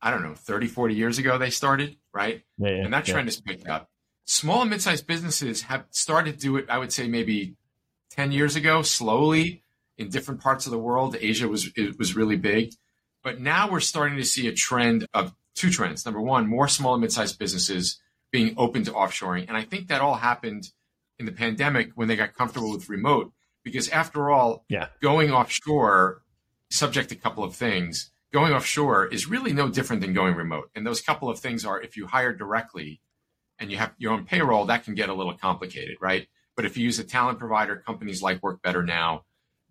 I 0.00 0.12
don't 0.12 0.22
know, 0.22 0.34
30, 0.34 0.68
40 0.68 0.94
years 0.94 1.18
ago 1.18 1.38
they 1.38 1.50
started, 1.50 1.96
right? 2.12 2.44
Yeah, 2.56 2.68
yeah, 2.68 2.84
and 2.84 2.94
that 2.94 3.04
trend 3.04 3.26
yeah. 3.26 3.32
has 3.32 3.40
picked 3.40 3.66
up. 3.66 3.90
Small 4.26 4.60
and 4.60 4.70
mid-sized 4.70 5.08
businesses 5.08 5.62
have 5.62 5.86
started 5.90 6.34
to 6.34 6.38
do 6.38 6.56
it, 6.56 6.66
I 6.68 6.78
would 6.78 6.92
say 6.92 7.08
maybe 7.08 7.56
10 8.10 8.30
years 8.30 8.54
ago, 8.54 8.82
slowly 8.82 9.64
in 9.98 10.08
different 10.08 10.40
parts 10.40 10.66
of 10.66 10.72
the 10.72 10.78
world. 10.78 11.16
Asia 11.20 11.48
was, 11.48 11.70
it 11.76 11.98
was 11.98 12.16
really 12.16 12.36
big. 12.36 12.72
But 13.22 13.40
now 13.40 13.70
we're 13.70 13.80
starting 13.80 14.16
to 14.18 14.24
see 14.24 14.46
a 14.46 14.52
trend 14.52 15.06
of 15.12 15.34
two 15.54 15.70
trends. 15.70 16.06
Number 16.06 16.22
one, 16.22 16.46
more 16.46 16.68
small 16.68 16.94
and 16.94 17.02
mid-sized 17.02 17.38
businesses 17.38 18.00
being 18.30 18.54
open 18.56 18.84
to 18.84 18.92
offshoring. 18.92 19.46
And 19.48 19.56
I 19.56 19.62
think 19.62 19.88
that 19.88 20.00
all 20.00 20.14
happened 20.14 20.70
in 21.18 21.26
the 21.26 21.32
pandemic 21.32 21.90
when 21.94 22.08
they 22.08 22.16
got 22.16 22.34
comfortable 22.34 22.70
with 22.70 22.88
remote. 22.88 23.32
Because 23.64 23.88
after 23.88 24.30
all, 24.30 24.64
yeah. 24.68 24.88
going 25.02 25.30
offshore, 25.32 26.22
subject 26.70 27.08
to 27.10 27.16
a 27.16 27.18
couple 27.18 27.44
of 27.44 27.54
things, 27.56 28.12
going 28.32 28.52
offshore 28.52 29.06
is 29.06 29.26
really 29.26 29.52
no 29.52 29.68
different 29.68 30.00
than 30.00 30.14
going 30.14 30.34
remote. 30.34 30.70
And 30.74 30.86
those 30.86 31.00
couple 31.00 31.28
of 31.28 31.40
things 31.40 31.66
are 31.66 31.80
if 31.80 31.96
you 31.96 32.06
hire 32.06 32.32
directly 32.32 33.00
and 33.58 33.70
you 33.70 33.76
have 33.78 33.92
your 33.98 34.12
own 34.12 34.24
payroll, 34.24 34.66
that 34.66 34.84
can 34.84 34.94
get 34.94 35.08
a 35.08 35.14
little 35.14 35.34
complicated, 35.34 35.96
right? 36.00 36.28
But 36.56 36.64
if 36.64 36.76
you 36.76 36.84
use 36.84 36.98
a 36.98 37.04
talent 37.04 37.38
provider, 37.38 37.76
companies 37.76 38.22
like 38.22 38.42
Work 38.42 38.62
Better 38.62 38.82
Now, 38.82 39.24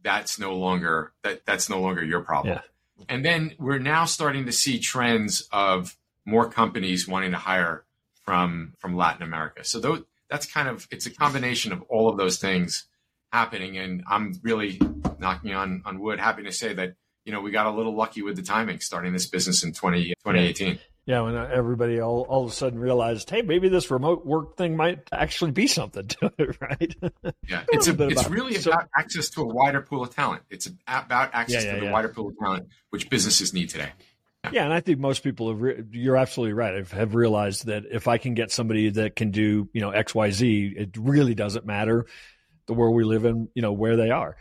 that's 0.03 0.39
no 0.39 0.55
longer 0.55 1.13
that 1.23 1.45
that's 1.45 1.69
no 1.69 1.79
longer 1.79 2.03
your 2.03 2.21
problem. 2.21 2.55
Yeah. 2.55 2.61
And 3.09 3.23
then 3.23 3.53
we're 3.59 3.79
now 3.79 4.05
starting 4.05 4.45
to 4.45 4.51
see 4.51 4.79
trends 4.79 5.47
of 5.51 5.97
more 6.25 6.49
companies 6.49 7.07
wanting 7.07 7.31
to 7.31 7.37
hire 7.37 7.85
from 8.23 8.73
from 8.77 8.95
Latin 8.95 9.23
America. 9.23 9.63
So 9.63 9.79
those, 9.79 10.03
that's 10.29 10.45
kind 10.45 10.67
of 10.67 10.87
it's 10.91 11.05
a 11.05 11.11
combination 11.11 11.71
of 11.71 11.81
all 11.83 12.09
of 12.09 12.17
those 12.17 12.37
things 12.37 12.85
happening. 13.31 13.77
And 13.77 14.03
I'm 14.07 14.39
really 14.43 14.79
knocking 15.19 15.53
on 15.53 15.81
on 15.85 15.99
wood, 15.99 16.19
happy 16.19 16.43
to 16.43 16.51
say 16.51 16.73
that 16.73 16.95
you 17.25 17.31
know 17.31 17.41
we 17.41 17.51
got 17.51 17.65
a 17.65 17.71
little 17.71 17.95
lucky 17.95 18.21
with 18.21 18.35
the 18.35 18.41
timing 18.41 18.79
starting 18.79 19.13
this 19.13 19.27
business 19.27 19.63
in 19.63 19.73
20, 19.73 20.13
2018. 20.25 20.79
Yeah, 21.07 21.21
when 21.21 21.37
everybody 21.37 22.01
all, 22.01 22.23
all 22.23 22.43
of 22.43 22.51
a 22.51 22.53
sudden 22.53 22.79
realized, 22.79 23.29
hey, 23.29 23.41
maybe 23.41 23.69
this 23.69 23.89
remote 23.89 24.25
work 24.25 24.57
thing 24.57 24.75
might 24.75 25.07
actually 25.13 25.51
be 25.51 25.65
something 25.65 26.05
to 26.05 26.33
it, 26.37 26.57
right? 26.61 26.95
Yeah, 27.47 27.63
it's 27.69 27.87
a, 27.87 28.03
it's 28.03 28.21
about 28.21 28.29
really 28.29 28.55
it. 28.55 28.67
about 28.67 28.81
so, 28.81 28.87
access 28.93 29.29
to 29.29 29.41
a 29.43 29.47
wider 29.47 29.81
pool 29.81 30.03
of 30.03 30.13
talent. 30.13 30.43
It's 30.49 30.69
about 30.85 31.33
access 31.33 31.63
yeah, 31.63 31.69
yeah, 31.69 31.75
to 31.75 31.79
the 31.79 31.85
yeah. 31.85 31.93
wider 31.93 32.09
pool 32.09 32.27
of 32.27 32.37
talent 32.37 32.67
which 32.89 33.09
businesses 33.09 33.53
need 33.53 33.69
today. 33.69 33.89
Yeah, 34.51 34.65
and 34.65 34.73
I 34.73 34.81
think 34.81 34.99
most 34.99 35.23
people 35.23 35.49
have. 35.49 35.61
Re- 35.61 35.83
you're 35.91 36.17
absolutely 36.17 36.53
right. 36.53 36.85
Have 36.89 37.15
realized 37.15 37.67
that 37.67 37.83
if 37.89 38.09
I 38.09 38.17
can 38.17 38.33
get 38.33 38.51
somebody 38.51 38.89
that 38.89 39.15
can 39.15 39.31
do, 39.31 39.69
you 39.73 39.81
know, 39.81 39.91
X, 39.91 40.13
Y, 40.13 40.31
Z, 40.31 40.73
it 40.77 40.97
really 40.97 41.35
doesn't 41.35 41.65
matter 41.65 42.05
the 42.65 42.73
world 42.73 42.95
we 42.95 43.05
live 43.05 43.23
in, 43.25 43.47
you 43.55 43.61
know, 43.61 43.71
where 43.71 43.95
they 43.95 44.11
are. 44.11 44.35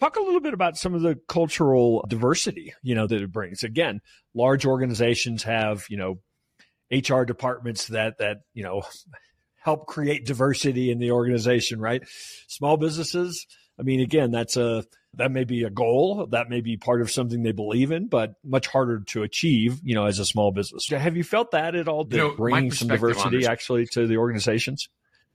Talk 0.00 0.16
a 0.16 0.20
little 0.20 0.40
bit 0.40 0.54
about 0.54 0.76
some 0.76 0.94
of 0.94 1.02
the 1.02 1.16
cultural 1.28 2.04
diversity, 2.08 2.72
you 2.82 2.94
know, 2.94 3.06
that 3.06 3.20
it 3.20 3.32
brings. 3.32 3.64
Again, 3.64 4.00
large 4.34 4.64
organizations 4.64 5.42
have, 5.42 5.86
you 5.88 5.96
know, 5.96 6.20
HR 6.90 7.24
departments 7.24 7.88
that 7.88 8.18
that 8.18 8.38
you 8.54 8.62
know 8.62 8.82
help 9.62 9.86
create 9.86 10.24
diversity 10.24 10.90
in 10.90 10.98
the 10.98 11.10
organization, 11.10 11.80
right? 11.80 12.02
Small 12.46 12.76
businesses. 12.76 13.46
I 13.78 13.82
mean, 13.82 14.00
again, 14.00 14.30
that's 14.30 14.56
a 14.56 14.84
that 15.14 15.32
may 15.32 15.44
be 15.44 15.64
a 15.64 15.70
goal, 15.70 16.26
that 16.30 16.48
may 16.48 16.60
be 16.60 16.76
part 16.76 17.00
of 17.00 17.10
something 17.10 17.42
they 17.42 17.52
believe 17.52 17.92
in, 17.92 18.08
but 18.08 18.34
much 18.44 18.66
harder 18.66 19.00
to 19.00 19.22
achieve, 19.22 19.80
you 19.82 19.94
know, 19.94 20.06
as 20.06 20.18
a 20.18 20.24
small 20.24 20.52
business. 20.52 20.88
Have 20.88 21.16
you 21.16 21.24
felt 21.24 21.52
that 21.52 21.74
at 21.74 21.88
all? 21.88 22.06
You 22.10 22.18
know, 22.18 22.30
bringing 22.36 22.70
some 22.70 22.88
diversity 22.88 23.46
actually 23.46 23.86
to 23.92 24.06
the 24.06 24.18
organizations? 24.18 24.88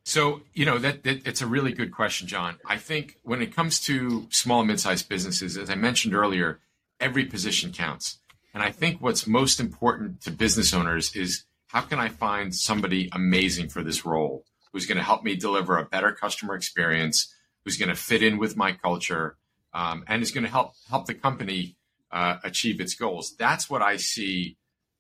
So, 0.06 0.42
you 0.54 0.66
know, 0.66 0.78
that, 0.80 1.04
that, 1.04 1.26
it's 1.26 1.42
a 1.42 1.48
really 1.48 1.72
good 1.72 1.92
question, 1.92 2.28
John. 2.28 2.58
I 2.66 2.78
think 2.78 3.18
when 3.24 3.42
it 3.42 3.56
comes 3.56 3.80
to 3.82 4.28
small 4.30 4.60
and 4.60 4.68
mid-sized 4.68 5.08
businesses, 5.08 5.58
as 5.58 5.70
I 5.70 5.76
mentioned 5.76 6.14
earlier, 6.14 6.60
every 7.00 7.26
position 7.26 7.72
counts. 7.72 8.20
And 8.54 8.62
I 8.62 8.72
think 8.72 9.02
what's 9.02 9.26
most 9.26 9.60
important 9.60 10.22
to 10.22 10.32
business 10.32 10.74
owners 10.74 11.16
is 11.16 11.44
how 11.68 11.82
can 11.82 12.00
I 12.00 12.10
find 12.10 12.54
somebody 12.54 13.10
amazing 13.12 13.70
for 13.70 13.82
this 13.82 14.06
role 14.06 14.46
who's 14.72 14.86
going 14.86 14.98
to 14.98 15.04
help 15.04 15.24
me 15.24 15.36
deliver 15.36 15.78
a 15.78 15.86
better 15.86 16.12
customer 16.12 16.56
experience, 16.56 17.34
who's 17.64 17.78
going 17.78 17.90
to 17.90 17.96
fit 17.96 18.22
in 18.22 18.38
with 18.38 18.58
my 18.58 18.74
culture, 18.74 19.38
um, 19.74 20.04
and 20.08 20.22
is 20.22 20.32
going 20.32 20.44
to 20.44 20.50
help 20.50 20.74
help 20.90 21.08
the 21.08 21.14
company 21.14 21.78
uh, 22.12 22.38
achieve 22.44 22.80
its 22.80 22.94
goals. 22.94 23.36
That's 23.38 23.70
what 23.70 23.82
I 23.82 23.98
see. 23.98 24.58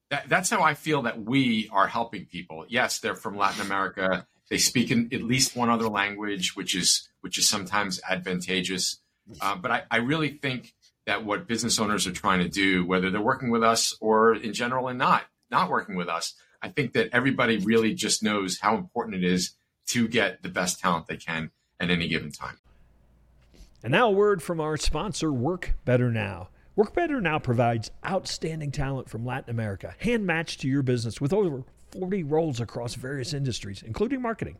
That, 0.09 0.29
that's 0.29 0.49
how 0.49 0.63
I 0.63 0.73
feel 0.73 1.03
that 1.03 1.21
we 1.21 1.69
are 1.71 1.87
helping 1.87 2.25
people. 2.25 2.65
Yes, 2.69 2.99
they're 2.99 3.15
from 3.15 3.37
Latin 3.37 3.61
America. 3.61 4.25
They 4.53 4.59
speak 4.59 4.91
in 4.91 5.09
at 5.11 5.23
least 5.23 5.55
one 5.55 5.71
other 5.71 5.87
language, 5.87 6.55
which 6.55 6.75
is 6.75 7.09
which 7.21 7.39
is 7.39 7.49
sometimes 7.49 7.99
advantageous. 8.07 8.99
Uh, 9.41 9.55
but 9.55 9.71
I, 9.71 9.81
I 9.89 9.97
really 9.97 10.29
think 10.29 10.75
that 11.07 11.25
what 11.25 11.47
business 11.47 11.79
owners 11.79 12.05
are 12.05 12.11
trying 12.11 12.37
to 12.37 12.49
do, 12.49 12.85
whether 12.85 13.09
they're 13.09 13.19
working 13.19 13.49
with 13.49 13.63
us 13.63 13.97
or 13.99 14.35
in 14.35 14.53
general 14.53 14.89
and 14.89 14.99
not 14.99 15.23
not 15.49 15.71
working 15.71 15.95
with 15.95 16.07
us, 16.07 16.35
I 16.61 16.69
think 16.69 16.93
that 16.93 17.09
everybody 17.13 17.57
really 17.57 17.95
just 17.95 18.21
knows 18.21 18.59
how 18.59 18.77
important 18.77 19.15
it 19.15 19.23
is 19.23 19.55
to 19.87 20.07
get 20.07 20.43
the 20.43 20.49
best 20.49 20.79
talent 20.79 21.07
they 21.07 21.17
can 21.17 21.49
at 21.79 21.89
any 21.89 22.07
given 22.07 22.31
time. 22.31 22.59
And 23.81 23.91
now, 23.91 24.09
a 24.09 24.11
word 24.11 24.43
from 24.43 24.61
our 24.61 24.77
sponsor, 24.77 25.33
Work 25.33 25.73
Better 25.83 26.11
Now. 26.11 26.49
Work 26.75 26.93
Better 26.93 27.19
Now 27.19 27.39
provides 27.39 27.89
outstanding 28.07 28.69
talent 28.69 29.09
from 29.09 29.25
Latin 29.25 29.49
America, 29.49 29.95
hand 29.97 30.27
matched 30.27 30.61
to 30.61 30.67
your 30.67 30.83
business 30.83 31.19
with 31.19 31.33
over 31.33 31.63
40 31.93 32.23
roles 32.23 32.59
across 32.59 32.95
various 32.95 33.33
industries, 33.33 33.83
including 33.83 34.21
marketing. 34.21 34.57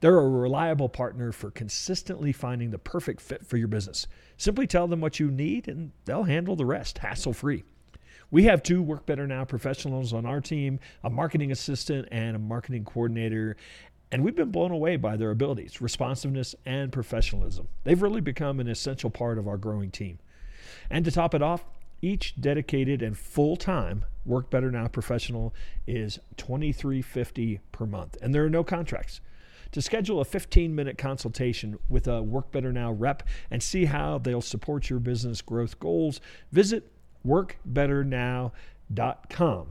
They're 0.00 0.18
a 0.18 0.28
reliable 0.28 0.88
partner 0.88 1.32
for 1.32 1.50
consistently 1.50 2.32
finding 2.32 2.70
the 2.70 2.78
perfect 2.78 3.20
fit 3.20 3.44
for 3.44 3.56
your 3.56 3.68
business. 3.68 4.06
Simply 4.36 4.66
tell 4.66 4.88
them 4.88 5.00
what 5.00 5.20
you 5.20 5.30
need 5.30 5.68
and 5.68 5.92
they'll 6.04 6.24
handle 6.24 6.56
the 6.56 6.64
rest 6.64 6.98
hassle 6.98 7.34
free. 7.34 7.64
We 8.30 8.44
have 8.44 8.62
two 8.62 8.80
Work 8.80 9.06
Better 9.06 9.26
Now 9.26 9.44
professionals 9.44 10.12
on 10.12 10.24
our 10.24 10.40
team 10.40 10.78
a 11.02 11.10
marketing 11.10 11.50
assistant 11.50 12.08
and 12.12 12.36
a 12.36 12.38
marketing 12.38 12.84
coordinator. 12.84 13.56
And 14.12 14.24
we've 14.24 14.36
been 14.36 14.50
blown 14.50 14.70
away 14.70 14.96
by 14.96 15.16
their 15.16 15.30
abilities, 15.30 15.80
responsiveness, 15.80 16.54
and 16.64 16.92
professionalism. 16.92 17.68
They've 17.84 18.00
really 18.00 18.20
become 18.20 18.58
an 18.60 18.68
essential 18.68 19.10
part 19.10 19.38
of 19.38 19.46
our 19.46 19.56
growing 19.56 19.90
team. 19.90 20.18
And 20.88 21.04
to 21.04 21.10
top 21.10 21.34
it 21.34 21.42
off, 21.42 21.64
each 22.02 22.40
dedicated 22.40 23.02
and 23.02 23.16
full 23.16 23.56
time 23.56 24.04
Work 24.24 24.50
Better 24.50 24.70
Now 24.70 24.88
professional 24.88 25.54
is 25.86 26.18
$23.50 26.36 27.60
per 27.72 27.86
month, 27.86 28.16
and 28.20 28.34
there 28.34 28.44
are 28.44 28.50
no 28.50 28.64
contracts. 28.64 29.20
To 29.72 29.80
schedule 29.80 30.20
a 30.20 30.24
15 30.24 30.74
minute 30.74 30.98
consultation 30.98 31.78
with 31.88 32.08
a 32.08 32.20
Work 32.22 32.50
Better 32.50 32.72
Now 32.72 32.90
rep 32.90 33.22
and 33.50 33.62
see 33.62 33.84
how 33.84 34.18
they'll 34.18 34.40
support 34.40 34.90
your 34.90 34.98
business 34.98 35.42
growth 35.42 35.78
goals, 35.78 36.20
visit 36.50 36.90
workbetternow.com. 37.26 39.66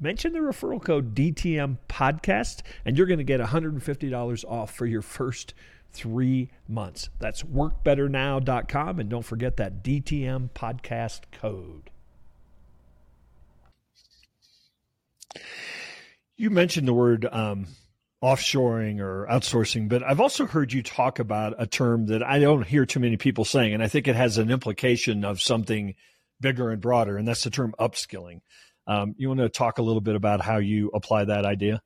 Mention 0.00 0.32
the 0.32 0.40
referral 0.40 0.82
code 0.82 1.14
DTM 1.14 1.78
podcast, 1.88 2.62
and 2.84 2.98
you're 2.98 3.06
going 3.06 3.18
to 3.18 3.24
get 3.24 3.40
$150 3.40 4.44
off 4.44 4.74
for 4.74 4.86
your 4.86 5.02
first 5.02 5.54
three 5.94 6.50
months. 6.68 7.08
That's 7.18 7.42
workbetternow.com, 7.42 8.98
and 8.98 9.08
don't 9.08 9.24
forget 9.24 9.56
that 9.56 9.82
DTM 9.82 10.50
podcast 10.50 11.20
code. 11.32 11.90
You 16.36 16.50
mentioned 16.50 16.88
the 16.88 16.94
word 16.94 17.26
um, 17.30 17.68
offshoring 18.22 19.00
or 19.00 19.26
outsourcing, 19.30 19.88
but 19.88 20.02
I've 20.02 20.20
also 20.20 20.46
heard 20.46 20.72
you 20.72 20.82
talk 20.82 21.20
about 21.20 21.54
a 21.58 21.66
term 21.66 22.06
that 22.06 22.22
I 22.22 22.40
don't 22.40 22.66
hear 22.66 22.84
too 22.84 23.00
many 23.00 23.16
people 23.16 23.44
saying, 23.44 23.72
and 23.72 23.82
I 23.82 23.88
think 23.88 24.08
it 24.08 24.16
has 24.16 24.38
an 24.38 24.50
implication 24.50 25.24
of 25.24 25.40
something 25.40 25.94
bigger 26.40 26.70
and 26.70 26.80
broader, 26.80 27.16
and 27.16 27.26
that's 27.26 27.44
the 27.44 27.50
term 27.50 27.74
upskilling. 27.78 28.40
Um, 28.86 29.14
you 29.16 29.28
want 29.28 29.40
to 29.40 29.48
talk 29.48 29.78
a 29.78 29.82
little 29.82 30.00
bit 30.00 30.16
about 30.16 30.40
how 30.40 30.58
you 30.58 30.90
apply 30.92 31.24
that 31.26 31.46
idea? 31.46 31.80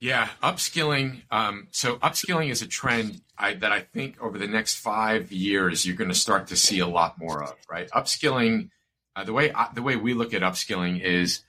Yeah, 0.00 0.28
upskilling. 0.42 1.22
Um, 1.30 1.68
so 1.70 1.96
upskilling 1.96 2.50
is 2.50 2.60
a 2.62 2.66
trend 2.66 3.22
I, 3.38 3.54
that 3.54 3.72
I 3.72 3.80
think 3.80 4.20
over 4.20 4.38
the 4.38 4.46
next 4.46 4.74
five 4.74 5.32
years 5.32 5.86
you're 5.86 5.96
going 5.96 6.10
to 6.10 6.14
start 6.14 6.48
to 6.48 6.56
see 6.56 6.80
a 6.80 6.86
lot 6.86 7.18
more 7.18 7.42
of. 7.42 7.54
Right, 7.70 7.90
upskilling. 7.90 8.70
Uh, 9.14 9.24
the 9.24 9.32
way 9.32 9.50
uh, 9.50 9.68
the 9.74 9.82
way 9.82 9.96
we 9.96 10.12
look 10.12 10.34
at 10.34 10.42
upskilling 10.42 11.00
is, 11.02 11.42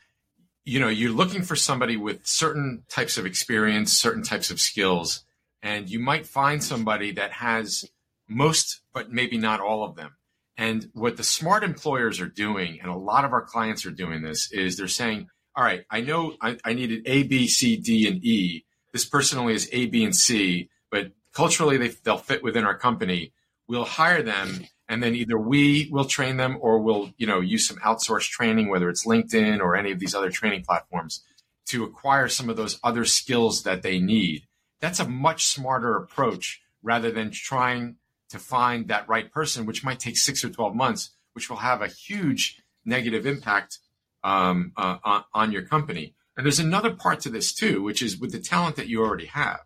you 0.63 0.79
know, 0.79 0.87
you're 0.87 1.11
looking 1.11 1.41
for 1.41 1.57
somebody 1.57 1.97
with 1.97 2.25
certain 2.25 2.83
types 2.89 3.17
of 3.17 3.25
experience, 3.25 3.91
certain 3.91 4.23
types 4.23 4.49
of 4.49 4.61
skills, 4.61 5.25
and 5.61 5.89
you 5.89 5.99
might 5.99 6.25
find 6.25 6.63
somebody 6.63 7.11
that 7.11 7.33
has 7.33 7.83
most, 8.29 8.81
but 8.93 9.11
maybe 9.11 9.37
not 9.37 9.59
all 9.59 9.83
of 9.83 9.95
them. 9.95 10.15
And 10.55 10.89
what 10.93 11.17
the 11.17 11.23
smart 11.23 11.63
employers 11.63 12.19
are 12.19 12.27
doing, 12.27 12.79
and 12.81 12.89
a 12.89 12.95
lot 12.95 13.25
of 13.25 13.33
our 13.33 13.43
clients 13.43 13.85
are 13.85 13.91
doing 13.91 14.21
this, 14.21 14.51
is 14.51 14.77
they're 14.77 14.87
saying, 14.87 15.27
all 15.57 15.63
right, 15.63 15.85
I 15.89 16.01
know 16.01 16.35
I, 16.39 16.55
I 16.63 16.73
needed 16.73 17.01
A, 17.07 17.23
B, 17.23 17.47
C, 17.47 17.77
D, 17.77 18.07
and 18.07 18.23
E. 18.23 18.63
This 18.93 19.05
person 19.05 19.39
only 19.39 19.53
has 19.53 19.67
A, 19.71 19.87
B, 19.87 20.03
and 20.03 20.15
C, 20.15 20.69
but 20.91 21.11
culturally 21.33 21.77
they, 21.77 21.87
they'll 21.87 22.19
fit 22.19 22.43
within 22.43 22.63
our 22.63 22.77
company. 22.77 23.33
We'll 23.67 23.83
hire 23.83 24.21
them, 24.21 24.67
and 24.87 25.01
then 25.01 25.15
either 25.15 25.37
we 25.37 25.89
will 25.91 26.05
train 26.05 26.37
them 26.37 26.59
or 26.61 26.77
we'll, 26.77 27.09
you 27.17 27.25
know, 27.25 27.39
use 27.39 27.67
some 27.67 27.77
outsourced 27.77 28.29
training, 28.29 28.69
whether 28.69 28.87
it's 28.87 29.07
LinkedIn 29.07 29.59
or 29.59 29.75
any 29.75 29.91
of 29.91 29.97
these 29.97 30.13
other 30.13 30.29
training 30.29 30.63
platforms, 30.63 31.23
to 31.69 31.83
acquire 31.83 32.27
some 32.27 32.49
of 32.49 32.55
those 32.55 32.79
other 32.83 33.03
skills 33.03 33.63
that 33.63 33.81
they 33.81 33.99
need. 33.99 34.43
That's 34.79 34.99
a 34.99 35.09
much 35.09 35.47
smarter 35.47 35.95
approach 35.95 36.61
rather 36.83 37.09
than 37.09 37.31
trying 37.31 37.95
to 38.29 38.37
find 38.37 38.89
that 38.89 39.09
right 39.09 39.31
person, 39.31 39.65
which 39.65 39.83
might 39.83 39.99
take 39.99 40.17
six 40.17 40.45
or 40.45 40.51
12 40.51 40.75
months, 40.75 41.09
which 41.33 41.49
will 41.49 41.57
have 41.57 41.81
a 41.81 41.87
huge 41.87 42.61
negative 42.85 43.25
impact 43.25 43.79
um, 44.27 44.73
uh, 44.75 45.21
on, 45.33 45.53
your 45.53 45.61
company. 45.61 46.13
And 46.35 46.45
there's 46.45 46.59
another 46.59 46.93
part 46.93 47.21
to 47.21 47.29
this 47.29 47.53
too, 47.53 47.81
which 47.81 48.01
is 48.01 48.17
with 48.17 48.33
the 48.33 48.39
talent 48.39 48.75
that 48.75 48.87
you 48.87 49.01
already 49.01 49.27
have, 49.27 49.61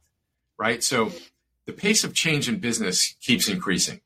right? 0.58 0.84
So 0.84 1.12
the 1.66 1.74
pace 1.74 2.04
of 2.04 2.14
change 2.14 2.48
in 2.48 2.60
business 2.60 3.16
keeps 3.20 3.50
increasing. 3.50 4.02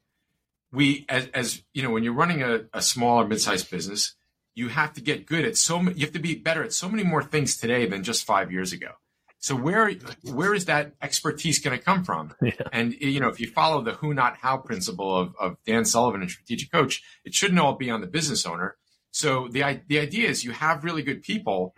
We, 0.71 1.05
as, 1.09 1.27
as 1.33 1.63
you 1.73 1.83
know, 1.83 1.89
when 1.89 2.03
you're 2.03 2.13
running 2.13 2.41
a, 2.41 2.61
a 2.73 2.81
small 2.81 3.21
or 3.21 3.27
mid-sized 3.27 3.69
business, 3.69 4.15
you 4.53 4.69
have 4.69 4.93
to 4.93 5.01
get 5.01 5.25
good 5.25 5.43
at 5.43 5.57
so 5.57 5.77
many, 5.77 5.99
you 5.99 6.05
have 6.05 6.13
to 6.13 6.19
be 6.19 6.35
better 6.35 6.63
at 6.63 6.71
so 6.71 6.87
many 6.87 7.03
more 7.03 7.21
things 7.21 7.57
today 7.57 7.85
than 7.85 8.03
just 8.03 8.25
five 8.25 8.49
years 8.49 8.71
ago. 8.71 8.91
So 9.39 9.55
where 9.55 9.91
where 10.23 10.55
is 10.55 10.65
that 10.65 10.93
expertise 11.01 11.59
going 11.59 11.77
to 11.77 11.83
come 11.83 12.03
from? 12.03 12.33
Yeah. 12.41 12.53
And 12.71 12.93
you 12.93 13.19
know, 13.19 13.27
if 13.27 13.39
you 13.39 13.47
follow 13.47 13.81
the 13.81 13.91
who 13.91 14.13
not 14.13 14.37
how 14.37 14.57
principle 14.57 15.15
of, 15.15 15.35
of 15.39 15.57
Dan 15.65 15.83
Sullivan 15.83 16.21
and 16.21 16.31
Strategic 16.31 16.71
Coach, 16.71 17.03
it 17.25 17.33
shouldn't 17.33 17.59
all 17.59 17.75
be 17.75 17.91
on 17.91 18.01
the 18.01 18.07
business 18.07 18.45
owner. 18.45 18.77
So 19.15 19.47
the 19.47 19.79
the 19.87 19.99
idea 19.99 20.27
is 20.27 20.43
you 20.43 20.51
have 20.51 20.83
really 20.83 21.01
good 21.01 21.21
people, 21.21 21.73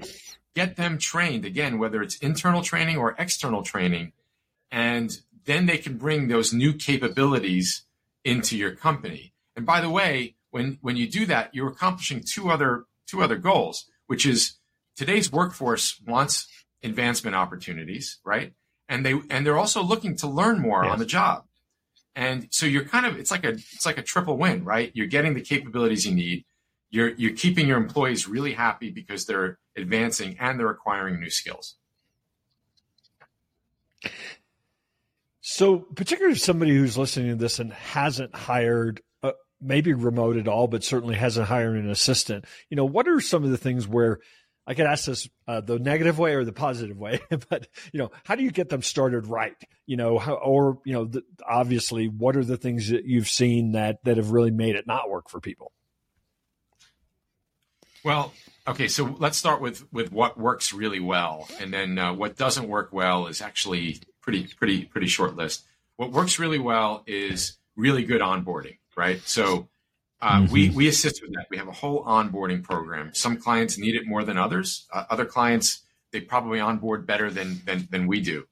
get 0.55 0.75
them 0.75 0.97
trained 0.97 1.45
again, 1.45 1.77
whether 1.77 2.01
it's 2.01 2.17
internal 2.17 2.63
training 2.63 2.97
or 2.97 3.15
external 3.19 3.61
training, 3.61 4.13
and 4.71 5.15
then 5.45 5.67
they 5.67 5.77
can 5.77 5.97
bring 5.97 6.29
those 6.29 6.51
new 6.51 6.73
capabilities 6.73 7.83
into 8.23 8.57
your 8.57 8.71
company. 8.71 9.33
And 9.55 9.67
by 9.67 9.81
the 9.81 9.89
way, 9.91 10.35
when 10.49 10.79
when 10.81 10.97
you 10.97 11.07
do 11.07 11.27
that, 11.27 11.53
you're 11.53 11.67
accomplishing 11.67 12.23
two 12.25 12.49
other 12.49 12.85
two 13.05 13.21
other 13.21 13.37
goals, 13.37 13.85
which 14.07 14.25
is 14.25 14.57
today's 14.95 15.31
workforce 15.31 16.01
wants 16.07 16.47
advancement 16.81 17.35
opportunities, 17.35 18.17
right? 18.25 18.53
And 18.89 19.05
they 19.05 19.13
and 19.29 19.45
they're 19.45 19.59
also 19.59 19.83
looking 19.83 20.15
to 20.17 20.27
learn 20.27 20.57
more 20.57 20.85
yes. 20.85 20.91
on 20.91 20.97
the 20.97 21.05
job. 21.05 21.43
And 22.15 22.47
so 22.49 22.65
you're 22.65 22.85
kind 22.85 23.05
of 23.05 23.15
it's 23.19 23.29
like 23.29 23.45
a 23.45 23.49
it's 23.49 23.85
like 23.85 23.99
a 23.99 24.01
triple 24.01 24.39
win, 24.39 24.63
right? 24.63 24.89
You're 24.95 25.05
getting 25.05 25.35
the 25.35 25.41
capabilities 25.41 26.03
you 26.07 26.15
need. 26.15 26.45
You're 26.89 27.13
you're 27.15 27.35
keeping 27.35 27.67
your 27.67 27.77
employees 27.77 28.27
really 28.27 28.53
happy 28.53 28.91
because 28.91 29.25
they're 29.25 29.59
advancing 29.75 30.37
and 30.39 30.59
they're 30.59 30.69
acquiring 30.69 31.19
new 31.19 31.29
skills. 31.29 31.75
So, 35.41 35.79
particularly 35.79 36.33
if 36.33 36.41
somebody 36.41 36.75
who's 36.75 36.97
listening 36.97 37.29
to 37.29 37.35
this 37.35 37.59
and 37.59 37.71
hasn't 37.71 38.35
hired, 38.35 39.01
uh, 39.23 39.31
maybe 39.61 39.93
remote 39.93 40.37
at 40.37 40.47
all, 40.47 40.67
but 40.67 40.83
certainly 40.83 41.15
hasn't 41.15 41.47
hired 41.47 41.77
an 41.77 41.89
assistant, 41.89 42.45
you 42.69 42.75
know, 42.75 42.85
what 42.85 43.07
are 43.07 43.21
some 43.21 43.43
of 43.43 43.49
the 43.49 43.57
things 43.57 43.87
where 43.87 44.19
I 44.67 44.73
could 44.73 44.85
ask 44.85 45.05
this 45.05 45.29
uh, 45.47 45.61
the 45.61 45.79
negative 45.79 46.19
way 46.19 46.35
or 46.35 46.43
the 46.43 46.51
positive 46.51 46.97
way, 46.97 47.21
but 47.49 47.67
you 47.93 47.99
know, 47.99 48.11
how 48.25 48.35
do 48.35 48.43
you 48.43 48.51
get 48.51 48.67
them 48.67 48.81
started 48.81 49.25
right? 49.25 49.55
You 49.85 49.95
know, 49.95 50.19
how, 50.19 50.33
or 50.33 50.79
you 50.85 50.91
know, 50.91 51.05
the, 51.05 51.23
obviously, 51.47 52.07
what 52.07 52.35
are 52.35 52.43
the 52.43 52.57
things 52.57 52.89
that 52.89 53.05
you've 53.05 53.29
seen 53.29 53.71
that 53.71 54.03
that 54.03 54.17
have 54.17 54.31
really 54.31 54.51
made 54.51 54.75
it 54.75 54.85
not 54.85 55.09
work 55.09 55.29
for 55.29 55.39
people? 55.39 55.71
Well, 58.07 58.31
okay, 58.65 58.87
so 58.87 59.17
let's 59.19 59.37
start 59.37 59.59
with 59.59 59.85
with 59.91 60.13
what 60.13 60.37
works 60.37 60.71
really 60.71 61.01
well, 61.01 61.49
and 61.59 61.73
then 61.73 61.99
uh, 61.99 62.13
what 62.13 62.37
doesn't 62.37 62.69
work 62.69 62.93
well 62.93 63.27
is 63.27 63.41
actually 63.41 63.99
pretty 64.21 64.47
pretty 64.47 64.85
pretty 64.85 65.07
short 65.07 65.35
list. 65.35 65.65
What 65.97 66.13
works 66.13 66.39
really 66.39 66.57
well 66.57 67.03
is 67.05 67.57
really 67.75 68.05
good 68.05 68.21
onboarding, 68.21 68.77
right? 68.95 69.19
So 69.25 69.67
uh, 70.21 70.39
mm-hmm. 70.39 70.53
we 70.53 70.69
we 70.69 70.87
assist 70.87 71.21
with 71.21 71.33
that. 71.33 71.47
We 71.49 71.57
have 71.57 71.67
a 71.67 71.73
whole 71.73 72.01
onboarding 72.05 72.63
program. 72.63 73.13
Some 73.13 73.35
clients 73.35 73.77
need 73.77 73.95
it 73.95 74.07
more 74.07 74.23
than 74.23 74.37
others. 74.37 74.87
Uh, 74.89 75.03
other 75.09 75.25
clients 75.25 75.81
they 76.13 76.21
probably 76.21 76.61
onboard 76.61 77.05
better 77.05 77.29
than 77.29 77.59
than 77.65 77.89
than 77.91 78.07
we 78.07 78.21
do. 78.21 78.47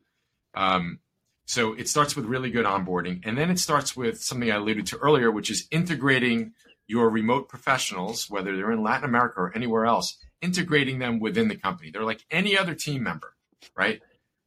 Um, 0.54 1.00
so 1.46 1.72
it 1.76 1.88
starts 1.88 2.14
with 2.14 2.26
really 2.26 2.52
good 2.52 2.66
onboarding, 2.66 3.22
and 3.26 3.38
then 3.38 3.50
it 3.50 3.60
starts 3.60 3.96
with 3.96 4.22
something 4.22 4.52
I 4.52 4.56
alluded 4.56 4.86
to 4.88 4.98
earlier, 4.98 5.32
which 5.32 5.50
is 5.50 5.66
integrating 5.72 6.52
your 6.88 7.10
remote 7.10 7.50
professionals, 7.50 8.30
whether 8.30 8.56
they're 8.56 8.72
in 8.72 8.84
Latin 8.84 9.06
America 9.06 9.42
or 9.42 9.56
anywhere 9.56 9.86
else, 9.86 10.18
integrating 10.42 11.00
them 11.00 11.20
within 11.20 11.48
the 11.48 11.56
company. 11.56 11.89
They're 11.92 12.04
like 12.04 12.24
any 12.30 12.58
other 12.58 12.75
team 12.75 13.04
member, 13.04 13.34
right? 13.75 14.01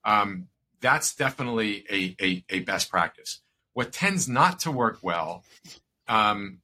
Um, 0.04 0.49
that's 0.80 1.14
definitely 1.14 1.85
a, 1.90 2.25
a, 2.25 2.45
a, 2.50 2.61
best 2.61 2.90
practice. 2.90 3.40
What 3.75 3.92
tends 3.92 4.28
not 4.28 4.61
to 4.61 4.71
work 4.71 4.99
well 5.02 5.45
um, 6.07 6.61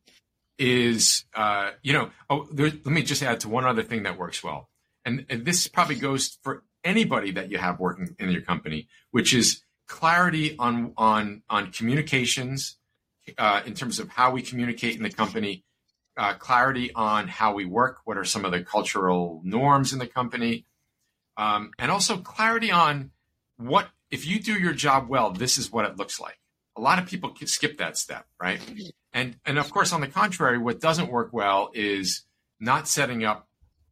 is, 0.58 1.24
uh, 1.34 1.72
you 1.82 1.92
know, 1.92 2.10
oh, 2.30 2.46
there, 2.52 2.66
let 2.66 2.86
me 2.86 3.02
just 3.02 3.22
add 3.22 3.40
to 3.40 3.48
one 3.48 3.64
other 3.64 3.82
thing 3.82 4.04
that 4.04 4.16
works 4.16 4.42
well. 4.42 4.68
And, 5.04 5.26
and 5.28 5.44
this 5.44 5.66
probably 5.66 5.96
goes 5.96 6.38
for 6.42 6.62
anybody 6.84 7.32
that 7.32 7.50
you 7.50 7.58
have 7.58 7.80
working 7.80 8.14
in 8.18 8.30
your 8.30 8.42
company, 8.42 8.88
which 9.10 9.34
is 9.34 9.62
clarity 9.88 10.56
on, 10.58 10.92
on, 10.96 11.42
on 11.50 11.72
communications 11.72 12.76
uh, 13.38 13.62
in 13.66 13.74
terms 13.74 13.98
of 13.98 14.08
how 14.08 14.30
we 14.30 14.42
communicate 14.42 14.96
in 14.96 15.02
the 15.02 15.10
company, 15.10 15.64
uh, 16.16 16.34
clarity 16.34 16.92
on 16.94 17.28
how 17.28 17.54
we 17.54 17.64
work, 17.64 17.98
what 18.04 18.16
are 18.16 18.24
some 18.24 18.44
of 18.44 18.52
the 18.52 18.62
cultural 18.62 19.40
norms 19.44 19.92
in 19.92 19.98
the 19.98 20.06
company, 20.06 20.66
um, 21.36 21.70
and 21.78 21.90
also 21.90 22.18
clarity 22.18 22.70
on 22.70 23.10
what, 23.56 23.88
if 24.10 24.26
you 24.26 24.40
do 24.40 24.52
your 24.52 24.72
job 24.72 25.08
well, 25.08 25.30
this 25.30 25.58
is 25.58 25.72
what 25.72 25.84
it 25.84 25.96
looks 25.96 26.20
like. 26.20 26.38
A 26.76 26.80
lot 26.80 26.98
of 26.98 27.06
people 27.06 27.34
skip 27.44 27.78
that 27.78 27.96
step, 27.96 28.26
right? 28.40 28.60
And, 29.12 29.36
and 29.46 29.58
of 29.58 29.70
course, 29.70 29.92
on 29.92 30.00
the 30.00 30.08
contrary, 30.08 30.58
what 30.58 30.80
doesn't 30.80 31.10
work 31.10 31.32
well 31.32 31.70
is 31.72 32.22
not 32.60 32.88
setting 32.88 33.24
up 33.24 33.48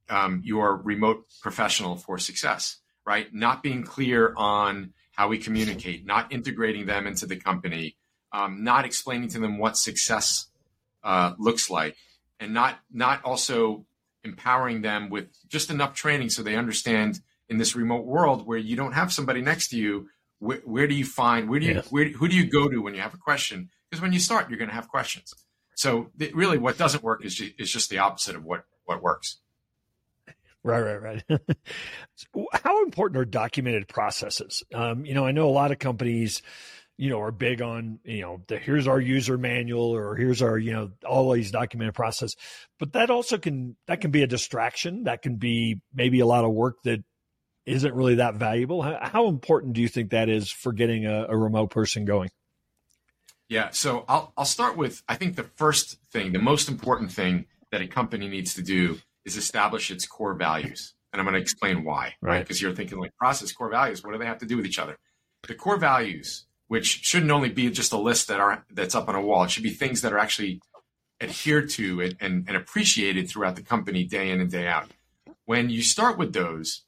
um, 0.09 0.43
your 0.45 0.77
remote 0.77 1.27
professional 1.41 1.97
for 1.97 2.19
success, 2.19 2.79
right? 3.07 3.33
Not 3.33 3.63
being 3.63 3.85
clear 3.85 4.35
on 4.37 4.93
how 5.13 5.29
we 5.29 5.39
communicate, 5.39 6.05
not 6.07 6.33
integrating 6.33 6.87
them 6.87 7.07
into 7.07 7.27
the 7.27 7.37
company, 7.37 7.97
um, 8.33 8.65
not 8.65 8.85
explaining 8.85 9.29
to 9.31 9.39
them 9.39 9.59
what 9.59 9.77
success 9.77 10.47
uh, 11.05 11.35
looks 11.39 11.71
like, 11.71 11.97
and 12.41 12.55
not 12.55 12.79
not 12.91 13.23
also 13.25 13.85
empowering 14.25 14.83
them 14.83 15.11
with 15.11 15.29
just 15.49 15.71
enough 15.71 15.95
training 15.95 16.31
so 16.31 16.43
they 16.43 16.57
understand 16.57 17.21
in 17.49 17.59
this 17.59 17.75
remote 17.75 18.07
world 18.07 18.47
where 18.47 18.59
you 18.59 18.77
don't 18.77 18.93
have 18.93 19.13
somebody 19.13 19.41
next 19.41 19.69
to 19.69 19.77
you. 19.77 20.09
Where, 20.39 20.59
where 20.65 20.87
do 20.89 20.95
you 20.95 21.05
find 21.05 21.49
where 21.49 21.61
do 21.61 21.67
you 21.67 21.75
yeah. 21.75 21.83
where, 21.91 22.09
who 22.09 22.27
do 22.27 22.35
you 22.35 22.51
go 22.51 22.69
to 22.69 22.79
when 22.79 22.95
you 22.95 23.01
have 23.01 23.15
a 23.15 23.19
question? 23.19 23.71
Because 23.89 24.03
when 24.03 24.13
you 24.13 24.19
start, 24.19 24.49
you're 24.49 24.59
going 24.59 24.71
to 24.71 24.75
have 24.75 24.89
questions. 24.89 25.33
So 25.75 26.11
th- 26.19 26.35
really, 26.35 26.59
what 26.59 26.79
doesn't 26.79 27.03
work 27.03 27.25
is 27.25 27.41
is 27.59 27.71
just 27.71 27.91
the 27.91 27.99
opposite 27.99 28.37
of 28.37 28.45
what 28.45 28.65
what 28.85 29.03
works. 29.03 29.39
Right, 30.65 30.81
right, 30.81 31.03
right. 31.03 31.25
How 32.63 32.85
important 32.85 33.19
are 33.19 33.25
documented 33.25 33.89
processes? 33.89 34.63
Um, 34.73 35.05
you 35.05 35.13
know, 35.13 35.27
I 35.27 35.33
know 35.33 35.49
a 35.49 35.51
lot 35.51 35.73
of 35.73 35.81
companies 35.81 36.41
you 36.97 37.11
know, 37.11 37.21
are 37.21 37.33
big 37.33 37.63
on, 37.63 37.99
you 38.05 38.21
know, 38.21 38.43
the, 38.47 38.59
here's 38.59 38.87
our 38.87 39.01
user 39.01 39.39
manual 39.39 39.91
or 39.91 40.15
here's 40.15 40.43
our, 40.43 40.59
you 40.59 40.73
know, 40.73 40.91
all 41.07 41.33
these 41.33 41.51
documented 41.51 41.95
process. 41.95 42.37
But 42.79 42.93
that 42.93 43.11
also 43.11 43.39
can, 43.39 43.77
that 43.87 44.01
can 44.01 44.11
be 44.11 44.23
a 44.23 44.27
distraction. 44.27 45.05
That 45.05 45.23
can 45.23 45.37
be 45.37 45.81
maybe 45.95 46.21
a 46.21 46.27
lot 46.27 46.45
of 46.45 46.53
work 46.53 46.83
that 46.85 47.03
isn't 47.65 47.95
really 47.95 48.17
that 48.17 48.35
valuable. 48.35 48.83
How, 48.83 48.99
how 49.01 49.29
important 49.29 49.73
do 49.73 49.81
you 49.81 49.89
think 49.89 50.11
that 50.11 50.29
is 50.29 50.51
for 50.51 50.73
getting 50.73 51.07
a, 51.07 51.27
a 51.29 51.37
remote 51.37 51.71
person 51.71 52.05
going? 52.05 52.31
Yeah. 53.49 53.71
So 53.71 54.05
I'll, 54.09 54.33
I'll 54.37 54.45
start 54.45 54.77
with, 54.77 55.03
I 55.09 55.17
think 55.17 55.37
the 55.37 55.43
first 55.43 55.99
thing, 56.11 56.33
the 56.33 56.39
most 56.39 56.69
important 56.69 57.13
thing 57.13 57.47
that 57.71 57.81
a 57.81 57.87
company 57.87 58.29
needs 58.29 58.55
to 58.55 58.63
do 58.63 58.99
is 59.25 59.37
establish 59.37 59.91
its 59.91 60.07
core 60.07 60.35
values. 60.35 60.95
And 61.13 61.21
I'm 61.21 61.27
going 61.27 61.35
to 61.35 61.41
explain 61.41 61.85
why, 61.85 62.15
right? 62.21 62.41
Because 62.41 62.57
right? 62.57 62.69
you're 62.69 62.77
thinking 62.77 62.99
like 62.99 63.15
process 63.17 63.53
core 63.53 63.71
values. 63.71 64.03
What 64.03 64.13
do 64.13 64.19
they 64.19 64.27
have 64.27 64.39
to 64.39 64.47
do 64.47 64.57
with 64.57 64.67
each 64.67 64.79
other? 64.79 64.97
The 65.47 65.55
core 65.55 65.77
values 65.77 66.47
which 66.73 67.05
shouldn't 67.05 67.31
only 67.31 67.51
be 67.51 67.69
just 67.69 67.93
a 67.93 67.99
list 67.99 68.29
that 68.29 68.41
are 68.41 68.65
that's 68.71 68.95
up 68.95 69.07
on 69.07 69.15
a 69.15 69.21
wall. 69.21 69.45
It 69.45 69.51
should 69.51 69.63
be 69.63 69.75
things 69.75 70.01
that 70.01 70.11
are 70.11 70.19
actually 70.19 70.63
adhered 71.21 71.69
to 71.69 72.01
and, 72.01 72.17
and, 72.19 72.45
and 72.49 72.57
appreciated 72.57 73.29
throughout 73.29 73.57
the 73.57 73.63
company 73.63 74.05
day 74.05 74.31
in 74.31 74.41
and 74.41 74.51
day 74.51 74.67
out. 74.67 74.89
When 75.45 75.69
you 75.69 75.83
start 75.83 76.17
with 76.17 76.33
those, 76.33 76.85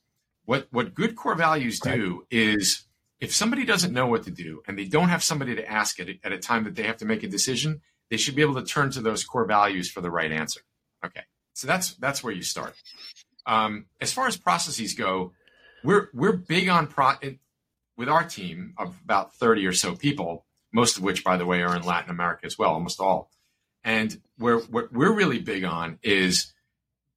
what 0.46 0.68
what 0.70 0.94
good 0.94 1.16
core 1.16 1.34
values 1.34 1.80
do 1.80 2.26
is 2.30 2.86
if 3.20 3.34
somebody 3.34 3.66
doesn't 3.66 3.92
know 3.92 4.06
what 4.06 4.22
to 4.22 4.30
do 4.30 4.62
and 4.66 4.78
they 4.78 4.86
don't 4.86 5.10
have 5.10 5.22
somebody 5.22 5.54
to 5.54 5.70
ask 5.70 6.00
at, 6.00 6.08
at 6.24 6.32
a 6.32 6.38
time 6.38 6.64
that 6.64 6.76
they 6.76 6.84
have 6.84 6.96
to 6.96 7.04
make 7.04 7.22
a 7.22 7.28
decision, 7.28 7.82
they 8.10 8.16
should 8.16 8.36
be 8.36 8.40
able 8.40 8.54
to 8.54 8.64
turn 8.64 8.90
to 8.92 9.02
those 9.02 9.22
core 9.22 9.44
values 9.44 9.90
for 9.90 10.00
the 10.00 10.10
right 10.10 10.32
answer. 10.32 10.62
Okay, 11.04 11.24
so 11.52 11.66
that's 11.66 11.92
that's 11.96 12.24
where 12.24 12.32
you 12.32 12.42
start. 12.42 12.72
Um, 13.44 13.84
as 14.00 14.14
far 14.14 14.28
as 14.28 14.38
processes 14.38 14.94
go, 14.94 15.34
we're 15.82 16.08
we're 16.14 16.38
big 16.38 16.70
on 16.70 16.86
pro 16.86 17.12
with 17.96 18.08
our 18.08 18.24
team 18.24 18.74
of 18.78 18.96
about 19.04 19.34
30 19.34 19.66
or 19.66 19.72
so 19.72 19.94
people, 19.94 20.46
most 20.72 20.96
of 20.96 21.02
which, 21.02 21.24
by 21.24 21.36
the 21.36 21.46
way, 21.46 21.62
are 21.62 21.76
in 21.76 21.84
Latin 21.84 22.10
America 22.10 22.46
as 22.46 22.58
well, 22.58 22.70
almost 22.70 23.00
all. 23.00 23.30
And 23.82 24.20
where 24.38 24.58
what 24.58 24.92
we're 24.92 25.12
really 25.12 25.38
big 25.38 25.64
on 25.64 25.98
is 26.02 26.52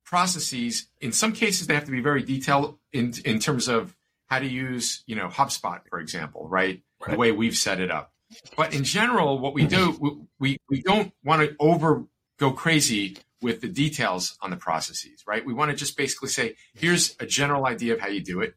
processes. 0.05 0.87
In 1.01 1.11
some 1.11 1.33
cases, 1.33 1.67
they 1.67 1.73
have 1.73 1.85
to 1.85 1.91
be 1.91 2.01
very 2.01 2.23
detailed 2.23 2.77
in 2.91 3.13
in 3.25 3.39
terms 3.39 3.67
of 3.67 3.95
how 4.27 4.39
to 4.39 4.47
use, 4.47 5.03
you 5.07 5.15
know, 5.15 5.27
HubSpot, 5.27 5.79
for 5.89 5.99
example, 5.99 6.47
right? 6.49 6.81
right. 7.01 7.11
The 7.11 7.17
way 7.17 7.31
we've 7.31 7.55
set 7.55 7.79
it 7.79 7.89
up. 7.89 8.11
But 8.57 8.73
in 8.73 8.83
general, 8.83 9.39
what 9.39 9.53
we 9.53 9.65
do, 9.65 10.27
we 10.39 10.57
we 10.69 10.81
don't 10.81 11.13
want 11.23 11.47
to 11.47 11.55
over 11.59 12.05
go 12.37 12.51
crazy 12.51 13.17
with 13.41 13.61
the 13.61 13.67
details 13.67 14.37
on 14.41 14.49
the 14.49 14.57
processes, 14.57 15.23
right? 15.27 15.45
We 15.45 15.53
want 15.53 15.71
to 15.71 15.77
just 15.77 15.95
basically 15.95 16.29
say, 16.29 16.55
here's 16.73 17.15
a 17.19 17.25
general 17.25 17.65
idea 17.65 17.93
of 17.93 17.99
how 17.99 18.07
you 18.07 18.21
do 18.21 18.41
it. 18.41 18.55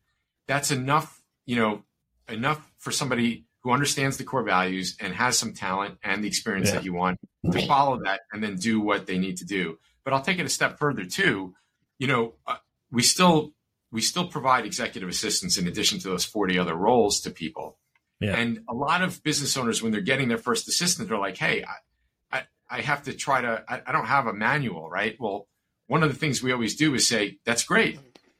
That's 0.48 0.70
enough, 0.70 1.22
you 1.46 1.56
know, 1.56 1.85
enough 2.28 2.70
for 2.78 2.90
somebody 2.90 3.44
who 3.62 3.72
understands 3.72 4.16
the 4.16 4.24
core 4.24 4.42
values 4.42 4.96
and 5.00 5.14
has 5.14 5.38
some 5.38 5.52
talent 5.52 5.98
and 6.02 6.24
the 6.24 6.28
experience 6.28 6.68
yeah. 6.68 6.76
that 6.76 6.85
you 6.85 6.94
want 6.94 7.18
to 7.50 7.66
follow 7.66 8.00
that 8.04 8.20
and 8.33 8.42
then 8.42 8.56
do 8.56 8.80
what 8.80 9.06
they 9.06 9.18
need 9.18 9.37
to 9.37 9.44
do. 9.44 9.78
But 10.04 10.14
I'll 10.14 10.22
take 10.22 10.38
it 10.38 10.46
a 10.46 10.50
step 10.50 10.78
further 10.78 11.04
too. 11.04 11.54
You 11.98 12.06
know, 12.06 12.35
uh, 12.46 12.56
we 12.90 13.02
still 13.02 13.52
we 13.92 14.00
still 14.00 14.26
provide 14.26 14.64
executive 14.64 15.09
assistance 15.09 15.59
in 15.59 15.66
addition 15.66 15.98
to 16.00 16.09
those 16.09 16.24
40 16.24 16.59
other 16.59 16.74
roles 16.74 17.20
to 17.20 17.30
people. 17.30 17.76
Yeah. 18.20 18.37
And 18.37 18.61
a 18.68 18.74
lot 18.74 19.02
of 19.02 19.22
business 19.22 19.56
owners, 19.56 19.83
when 19.83 19.92
they're 19.92 20.00
getting 20.00 20.28
their 20.28 20.38
first 20.38 20.68
assistant, 20.68 21.09
they're 21.09 21.18
like, 21.18 21.37
hey, 21.37 21.64
I, 21.64 22.38
I, 22.38 22.42
I 22.70 22.80
have 22.83 23.02
to 23.04 23.14
try 23.14 23.40
to, 23.40 23.64
I, 23.68 23.83
I 23.87 23.92
don't 23.92 24.06
have 24.06 24.26
a 24.26 24.33
manual, 24.33 24.88
right? 24.88 25.16
Well, 25.18 25.48
one 25.87 26.02
of 26.02 26.11
the 26.11 26.18
things 26.18 26.42
we 26.42 26.52
always 26.52 26.76
do 26.76 26.94
is 26.94 27.09
say, 27.09 27.38
that's 27.44 27.64
great. 27.64 27.98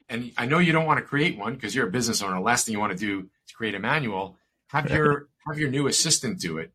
And 0.09 0.33
I 0.37 0.47
know 0.47 0.59
you 0.59 0.73
don't 0.73 0.87
want 0.87 0.99
to 0.99 1.05
create 1.05 1.38
one 1.38 1.55
because 1.55 1.75
you're 1.75 1.88
a 1.88 1.90
business 1.90 2.23
owner. 2.23 2.35
The 2.35 2.40
last 2.40 2.66
thing 2.66 2.73
you 2.73 2.81
want 2.81 2.93
to 2.93 2.99
do 2.99 3.29
create 3.61 3.75
a 3.75 3.79
manual, 3.79 4.38
have 4.70 4.88
your 4.90 5.29
have 5.46 5.59
your 5.59 5.68
new 5.68 5.87
assistant 5.87 6.40
do 6.40 6.57
it, 6.57 6.73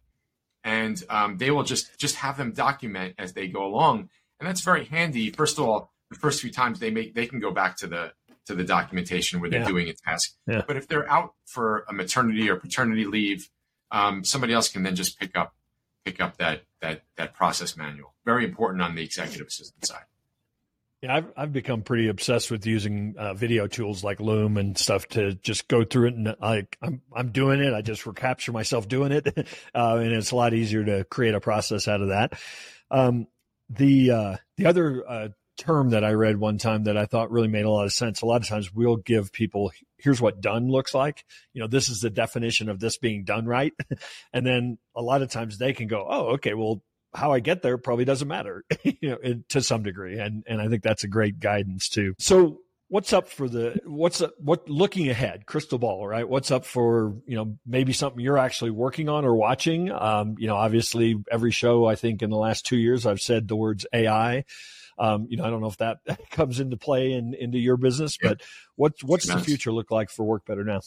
and 0.64 1.04
um, 1.10 1.38
they 1.38 1.50
will 1.50 1.64
just 1.64 1.98
just 1.98 2.18
have 2.18 2.38
them 2.38 2.52
document 2.52 3.16
as 3.18 3.34
they 3.34 3.48
go 3.48 3.66
along, 3.66 4.10
and 4.40 4.48
that's 4.48 4.62
very 4.62 4.86
handy. 4.86 5.32
First 5.32 5.58
of 5.58 5.66
all, 5.66 5.92
the 6.12 6.16
first 6.16 6.42
few 6.42 6.52
times 6.52 6.80
they 6.80 6.92
make 6.92 7.16
they 7.16 7.26
can 7.26 7.40
go 7.40 7.50
back 7.50 7.76
to 7.78 7.88
the 7.88 8.14
to 8.46 8.54
the 8.54 8.64
documentation 8.64 9.42
where 9.42 9.50
they're 9.50 9.62
yeah. 9.62 9.68
doing 9.68 9.90
a 9.90 9.94
task. 9.94 10.34
Yeah. 10.46 10.62
But 10.68 10.78
if 10.78 10.88
they're 10.88 11.10
out 11.10 11.34
for 11.48 11.86
a 11.90 11.94
maternity 11.94 12.48
or 12.52 12.58
paternity 12.58 13.06
leave, 13.06 13.50
um, 13.90 14.24
somebody 14.24 14.54
else 14.54 14.70
can 14.70 14.84
then 14.84 14.96
just 14.96 15.20
pick 15.20 15.36
up 15.36 15.56
pick 16.06 16.22
up 16.22 16.38
that 16.38 16.66
that 16.82 17.02
that 17.18 17.34
process 17.34 17.76
manual. 17.76 18.14
Very 18.26 18.46
important 18.46 18.84
on 18.84 18.94
the 18.94 19.04
executive 19.04 19.48
assistant 19.48 19.88
side. 19.88 20.06
Yeah, 21.06 21.18
I've 21.18 21.32
I've 21.38 21.54
become 21.54 21.84
pretty 21.84 22.08
obsessed 22.08 22.50
with 22.50 22.66
using 22.66 23.14
uh, 23.16 23.36
video 23.36 23.68
tools 23.68 24.04
like 24.04 24.20
Loom 24.20 24.58
and 24.58 24.76
stuff 24.76 25.08
to 25.10 25.36
just 25.36 25.68
go 25.68 25.84
through 25.84 26.08
it, 26.08 26.14
and 26.16 26.36
I 26.42 26.66
I'm 26.82 27.04
I'm 27.16 27.32
doing 27.32 27.62
it. 27.62 27.76
I 27.76 27.84
just 27.84 28.08
recapture 28.08 28.52
myself 28.52 28.88
doing 28.88 29.12
it, 29.12 29.28
uh, 29.76 29.98
and 29.98 30.12
it's 30.12 30.32
a 30.32 30.36
lot 30.36 30.56
easier 30.56 30.84
to 30.84 31.04
create 31.04 31.36
a 31.36 31.40
process 31.40 31.88
out 31.88 32.02
of 32.02 32.08
that. 32.08 32.34
Um, 32.90 33.28
the 33.70 34.10
uh, 34.10 34.38
the 34.58 34.66
other 34.66 35.08
uh, 35.08 35.28
term 35.60 35.92
that 35.92 36.04
I 36.04 36.14
read 36.14 36.38
one 36.38 36.58
time 36.58 36.86
that 36.86 36.98
I 36.98 37.06
thought 37.06 37.30
really 37.30 37.50
made 37.50 37.66
a 37.66 37.70
lot 37.70 37.86
of 37.86 37.94
sense. 37.94 38.24
A 38.24 38.26
lot 38.26 38.42
of 38.42 38.48
times 38.48 38.74
we'll 38.74 38.98
give 38.98 39.32
people 39.32 39.72
here's 40.00 40.20
what 40.20 40.42
done 40.42 40.70
looks 40.70 40.96
like. 40.96 41.24
You 41.54 41.62
know, 41.62 41.68
this 41.68 41.88
is 41.88 42.02
the 42.02 42.10
definition 42.10 42.68
of 42.68 42.80
this 42.80 42.98
being 42.98 43.26
done 43.26 43.46
right, 43.46 43.74
and 44.34 44.44
then 44.44 44.80
a 44.96 45.04
lot 45.04 45.22
of 45.22 45.30
times 45.30 45.60
they 45.60 45.74
can 45.74 45.88
go, 45.88 46.08
oh, 46.10 46.34
okay, 46.34 46.56
well 46.56 46.82
how 47.16 47.32
I 47.32 47.40
get 47.40 47.62
there 47.62 47.78
probably 47.78 48.06
doesn't 48.06 48.28
matter, 48.28 48.64
you 48.84 49.10
know, 49.10 49.18
to 49.50 49.62
some 49.62 49.84
degree. 49.84 50.20
And, 50.20 50.44
and 50.48 50.62
I 50.62 50.68
think 50.68 50.84
that's 50.84 51.04
a 51.04 51.08
great 51.08 51.40
guidance 51.40 51.90
too. 51.90 52.16
So 52.20 52.60
what's 52.88 53.14
up 53.14 53.28
for 53.28 53.50
the, 53.50 53.80
what's, 53.86 54.22
what 54.38 54.70
looking 54.70 55.10
ahead, 55.10 55.46
crystal 55.46 55.80
ball, 55.80 56.08
right? 56.08 56.28
What's 56.28 56.52
up 56.52 56.66
for, 56.66 57.16
you 57.26 57.36
know, 57.36 57.58
maybe 57.66 57.94
something 57.94 58.20
you're 58.20 58.38
actually 58.38 58.72
working 58.72 59.10
on 59.10 59.26
or 59.26 59.36
watching? 59.36 59.92
Um, 59.92 60.36
you 60.38 60.48
know, 60.48 60.56
obviously 60.56 61.16
every 61.32 61.52
show, 61.52 61.86
I 61.86 61.96
think 61.96 62.22
in 62.22 62.30
the 62.30 62.38
last 62.38 62.66
two 62.66 62.78
years, 62.78 63.06
I've 63.06 63.22
said 63.22 63.48
the 63.48 63.56
words 63.56 63.86
AI. 63.94 64.46
Um, 64.98 65.28
you 65.30 65.38
know, 65.38 65.44
I 65.44 65.50
don't 65.50 65.62
know 65.62 65.68
if 65.68 65.78
that 65.78 66.00
comes 66.32 66.60
into 66.60 66.78
play 66.78 67.14
in, 67.14 67.34
into 67.34 67.58
your 67.58 67.78
business, 67.78 68.18
yeah. 68.22 68.30
but 68.30 68.42
what's 68.76 69.04
what's 69.04 69.28
the 69.28 69.40
future 69.40 69.72
look 69.72 69.92
like 69.92 70.10
for 70.10 70.24
Work 70.24 70.46
Better 70.46 70.64
Now? 70.64 70.82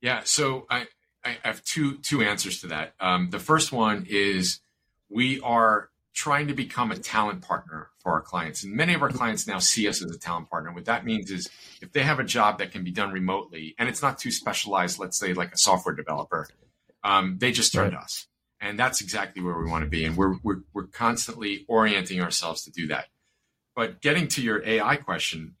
Yeah, 0.00 0.22
so 0.24 0.66
I, 0.68 0.88
I 1.24 1.36
have 1.42 1.62
two 1.62 1.98
two 1.98 2.22
answers 2.22 2.60
to 2.62 2.66
that. 2.68 2.94
Um, 3.00 3.30
the 3.30 3.38
first 3.38 3.72
one 3.72 4.06
is 4.08 4.60
we 5.08 5.40
are 5.40 5.90
trying 6.14 6.46
to 6.46 6.54
become 6.54 6.92
a 6.92 6.96
talent 6.96 7.42
partner 7.42 7.90
for 7.98 8.12
our 8.12 8.20
clients. 8.20 8.62
And 8.62 8.72
many 8.72 8.94
of 8.94 9.02
our 9.02 9.10
clients 9.10 9.46
now 9.46 9.58
see 9.58 9.88
us 9.88 10.02
as 10.02 10.14
a 10.14 10.18
talent 10.18 10.48
partner. 10.48 10.72
What 10.72 10.84
that 10.84 11.04
means 11.04 11.30
is 11.30 11.50
if 11.82 11.92
they 11.92 12.04
have 12.04 12.20
a 12.20 12.24
job 12.24 12.58
that 12.58 12.70
can 12.70 12.84
be 12.84 12.92
done 12.92 13.12
remotely 13.12 13.74
and 13.78 13.88
it's 13.88 14.00
not 14.00 14.18
too 14.18 14.30
specialized, 14.30 14.98
let's 15.00 15.18
say 15.18 15.34
like 15.34 15.52
a 15.52 15.58
software 15.58 15.94
developer, 15.94 16.46
um, 17.02 17.38
they 17.38 17.50
just 17.50 17.72
turn 17.72 17.84
right. 17.84 17.90
to 17.92 17.98
us. 17.98 18.28
And 18.60 18.78
that's 18.78 19.00
exactly 19.00 19.42
where 19.42 19.58
we 19.58 19.68
want 19.68 19.82
to 19.82 19.90
be. 19.90 20.04
And 20.04 20.16
we're, 20.16 20.36
we're, 20.42 20.60
we're 20.72 20.86
constantly 20.86 21.64
orienting 21.68 22.22
ourselves 22.22 22.62
to 22.64 22.70
do 22.70 22.86
that. 22.86 23.06
But 23.74 24.00
getting 24.00 24.28
to 24.28 24.42
your 24.42 24.64
AI 24.64 24.96
question, 24.96 25.56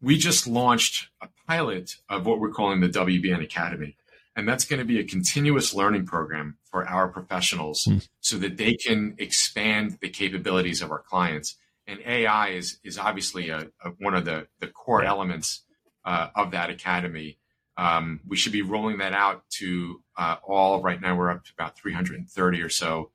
we 0.00 0.18
just 0.18 0.48
launched 0.48 1.08
a 1.20 1.28
pilot 1.46 1.96
of 2.08 2.26
what 2.26 2.40
we're 2.40 2.50
calling 2.50 2.80
the 2.80 2.88
WBN 2.88 3.42
Academy. 3.42 3.96
And 4.34 4.48
that's 4.48 4.64
going 4.64 4.80
to 4.80 4.84
be 4.84 4.98
a 4.98 5.04
continuous 5.04 5.72
learning 5.72 6.06
program 6.06 6.58
for 6.72 6.88
our 6.88 7.06
professionals 7.06 7.84
mm. 7.84 8.08
so 8.20 8.38
that 8.38 8.56
they 8.56 8.74
can 8.74 9.14
expand 9.18 9.98
the 10.00 10.08
capabilities 10.08 10.82
of 10.82 10.90
our 10.90 10.98
clients. 10.98 11.56
And 11.86 12.00
AI 12.04 12.48
is, 12.48 12.78
is 12.82 12.98
obviously 12.98 13.50
a, 13.50 13.68
a 13.84 13.90
one 13.98 14.14
of 14.14 14.24
the, 14.24 14.48
the 14.58 14.66
core 14.66 15.04
elements 15.04 15.62
uh, 16.04 16.28
of 16.34 16.50
that 16.52 16.70
academy. 16.70 17.38
Um, 17.76 18.20
we 18.26 18.36
should 18.36 18.52
be 18.52 18.62
rolling 18.62 18.98
that 18.98 19.12
out 19.12 19.44
to 19.58 20.02
uh, 20.16 20.36
all. 20.42 20.82
Right 20.82 21.00
now, 21.00 21.14
we're 21.14 21.30
up 21.30 21.44
to 21.44 21.52
about 21.56 21.76
330 21.76 22.62
or 22.62 22.68
so 22.68 23.10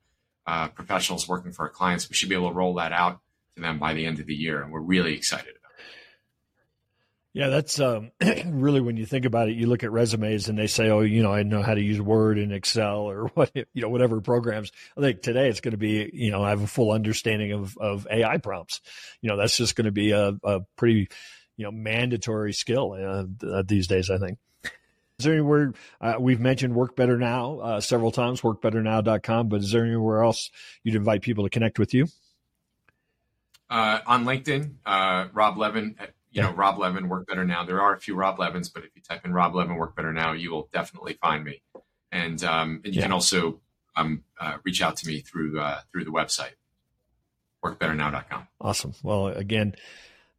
uh, 0.46 0.68
professionals 0.68 1.28
working 1.28 1.52
for 1.52 1.64
our 1.64 1.70
clients. 1.70 2.08
We 2.08 2.14
should 2.14 2.28
be 2.28 2.34
able 2.36 2.50
to 2.50 2.54
roll 2.54 2.74
that 2.74 2.92
out 2.92 3.20
to 3.56 3.62
them 3.62 3.78
by 3.78 3.92
the 3.92 4.06
end 4.06 4.20
of 4.20 4.26
the 4.26 4.34
year. 4.34 4.62
And 4.62 4.72
we're 4.72 4.80
really 4.80 5.14
excited 5.14 5.57
yeah, 7.34 7.48
that's 7.48 7.78
um, 7.78 8.10
really 8.46 8.80
when 8.80 8.96
you 8.96 9.06
think 9.06 9.24
about 9.24 9.48
it, 9.48 9.56
you 9.56 9.66
look 9.66 9.84
at 9.84 9.92
resumes 9.92 10.48
and 10.48 10.58
they 10.58 10.66
say, 10.66 10.88
"Oh, 10.88 11.00
you 11.00 11.22
know, 11.22 11.32
I 11.32 11.42
know 11.42 11.62
how 11.62 11.74
to 11.74 11.80
use 11.80 12.00
Word 12.00 12.38
and 12.38 12.52
Excel 12.52 13.00
or 13.00 13.26
what, 13.34 13.50
you 13.54 13.82
know, 13.82 13.88
whatever 13.88 14.20
programs." 14.20 14.72
I 14.96 15.00
think 15.00 15.22
today 15.22 15.48
it's 15.48 15.60
going 15.60 15.72
to 15.72 15.78
be, 15.78 16.10
you 16.12 16.30
know, 16.30 16.42
I 16.42 16.50
have 16.50 16.62
a 16.62 16.66
full 16.66 16.90
understanding 16.90 17.52
of 17.52 17.76
of 17.78 18.06
AI 18.10 18.38
prompts. 18.38 18.80
You 19.20 19.28
know, 19.28 19.36
that's 19.36 19.56
just 19.56 19.76
going 19.76 19.84
to 19.84 19.92
be 19.92 20.12
a, 20.12 20.34
a 20.42 20.60
pretty, 20.76 21.08
you 21.56 21.64
know, 21.64 21.70
mandatory 21.70 22.52
skill 22.52 22.92
uh, 22.92 23.62
these 23.66 23.86
days. 23.86 24.10
I 24.10 24.18
think. 24.18 24.38
Is 25.18 25.24
there 25.24 25.34
anywhere 25.34 25.72
uh, 26.00 26.14
we've 26.20 26.38
mentioned 26.38 26.76
Work 26.76 26.94
Better 26.94 27.18
Now 27.18 27.58
uh, 27.58 27.80
several 27.80 28.12
times, 28.12 28.40
workbetternow.com, 28.40 29.48
but 29.48 29.60
is 29.62 29.72
there 29.72 29.84
anywhere 29.84 30.22
else 30.22 30.48
you'd 30.84 30.94
invite 30.94 31.22
people 31.22 31.42
to 31.42 31.50
connect 31.50 31.80
with 31.80 31.92
you? 31.92 32.06
Uh, 33.68 33.98
on 34.06 34.24
LinkedIn, 34.24 34.74
uh, 34.86 35.26
Rob 35.32 35.58
Levin 35.58 35.96
you 36.30 36.42
know, 36.42 36.52
Rob 36.52 36.78
Levin, 36.78 37.08
Work 37.08 37.26
Better 37.26 37.44
Now. 37.44 37.64
There 37.64 37.80
are 37.80 37.94
a 37.94 37.98
few 37.98 38.14
Rob 38.14 38.38
Levins, 38.38 38.68
but 38.68 38.84
if 38.84 38.90
you 38.94 39.02
type 39.02 39.24
in 39.24 39.32
Rob 39.32 39.54
Levin, 39.54 39.76
Work 39.76 39.96
Better 39.96 40.12
Now, 40.12 40.32
you 40.32 40.50
will 40.50 40.68
definitely 40.72 41.14
find 41.14 41.44
me. 41.44 41.62
And 42.12 42.42
um, 42.44 42.80
and 42.84 42.94
you 42.94 43.00
yeah. 43.00 43.02
can 43.02 43.12
also 43.12 43.60
um, 43.96 44.24
uh, 44.40 44.58
reach 44.64 44.82
out 44.82 44.96
to 44.98 45.06
me 45.06 45.20
through 45.20 45.60
uh, 45.60 45.80
through 45.92 46.04
the 46.04 46.10
website, 46.10 46.52
workbetternow.com. 47.64 48.48
Awesome. 48.60 48.94
Well, 49.02 49.28
again, 49.28 49.74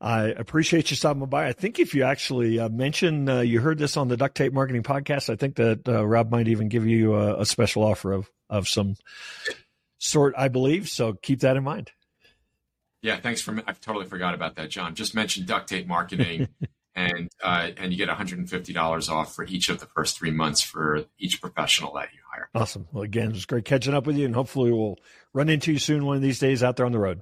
I 0.02 0.28
appreciate 0.28 0.90
you 0.90 0.98
stopping 0.98 1.26
by. 1.26 1.48
I 1.48 1.54
think 1.54 1.80
if 1.80 1.94
you 1.94 2.04
actually 2.04 2.60
uh, 2.60 2.70
mention 2.70 3.28
uh, 3.28 3.42
you 3.42 3.60
heard 3.60 3.78
this 3.78 3.98
on 3.98 4.08
the 4.08 4.18
Duct 4.18 4.36
Tape 4.36 4.54
Marketing 4.54 4.84
Podcast, 4.84 5.30
I 5.30 5.36
think 5.36 5.56
that 5.56 5.88
uh, 5.88 6.06
Rob 6.06 6.32
might 6.32 6.48
even 6.48 6.70
give 6.70 6.88
you 6.88 7.16
a, 7.16 7.42
a 7.42 7.46
special 7.46 7.84
offer 7.84 8.14
of 8.14 8.30
of 8.50 8.68
some 8.68 8.96
sort. 9.98 10.34
I 10.38 10.48
believe 10.48 10.88
so. 10.88 11.14
Keep 11.14 11.42
that 11.42 11.58
in 11.58 11.64
mind. 11.64 11.92
Yeah, 13.02 13.20
thanks 13.20 13.42
for. 13.42 13.58
I 13.66 13.74
totally 13.74 14.06
forgot 14.06 14.34
about 14.34 14.56
that, 14.56 14.70
John. 14.70 14.96
Just 14.96 15.16
mentioned 15.16 15.48
duct 15.48 15.70
tape 15.70 15.88
marketing, 15.88 16.50
and 16.96 17.30
uh, 17.44 17.70
and 17.78 17.92
you 17.92 17.98
get 17.98 18.08
one 18.08 18.18
hundred 18.18 18.40
and 18.40 18.50
fifty 18.50 18.74
dollars 18.74 19.10
off 19.10 19.34
for 19.36 19.46
each 19.46 19.70
of 19.70 19.80
the 19.80 19.86
first 19.86 20.18
three 20.18 20.32
months 20.32 20.62
for 20.62 21.06
each 21.18 21.42
professional 21.42 21.94
that 21.94 22.10
you 22.14 22.20
hire. 22.34 22.50
Awesome. 22.54 22.88
Well, 22.92 23.04
again, 23.04 23.32
it's 23.32 23.46
great 23.46 23.66
catching 23.66 23.94
up 23.94 24.06
with 24.06 24.18
you, 24.18 24.26
and 24.26 24.36
hopefully 24.36 24.72
we'll 24.72 24.98
run 25.34 25.50
into 25.50 25.72
you 25.72 25.80
soon 25.80 26.06
one 26.06 26.18
of 26.18 26.22
these 26.22 26.40
days 26.40 26.62
out 26.62 26.76
there 26.76 26.86
on 26.86 26.92
the 26.92 27.00
road. 27.00 27.22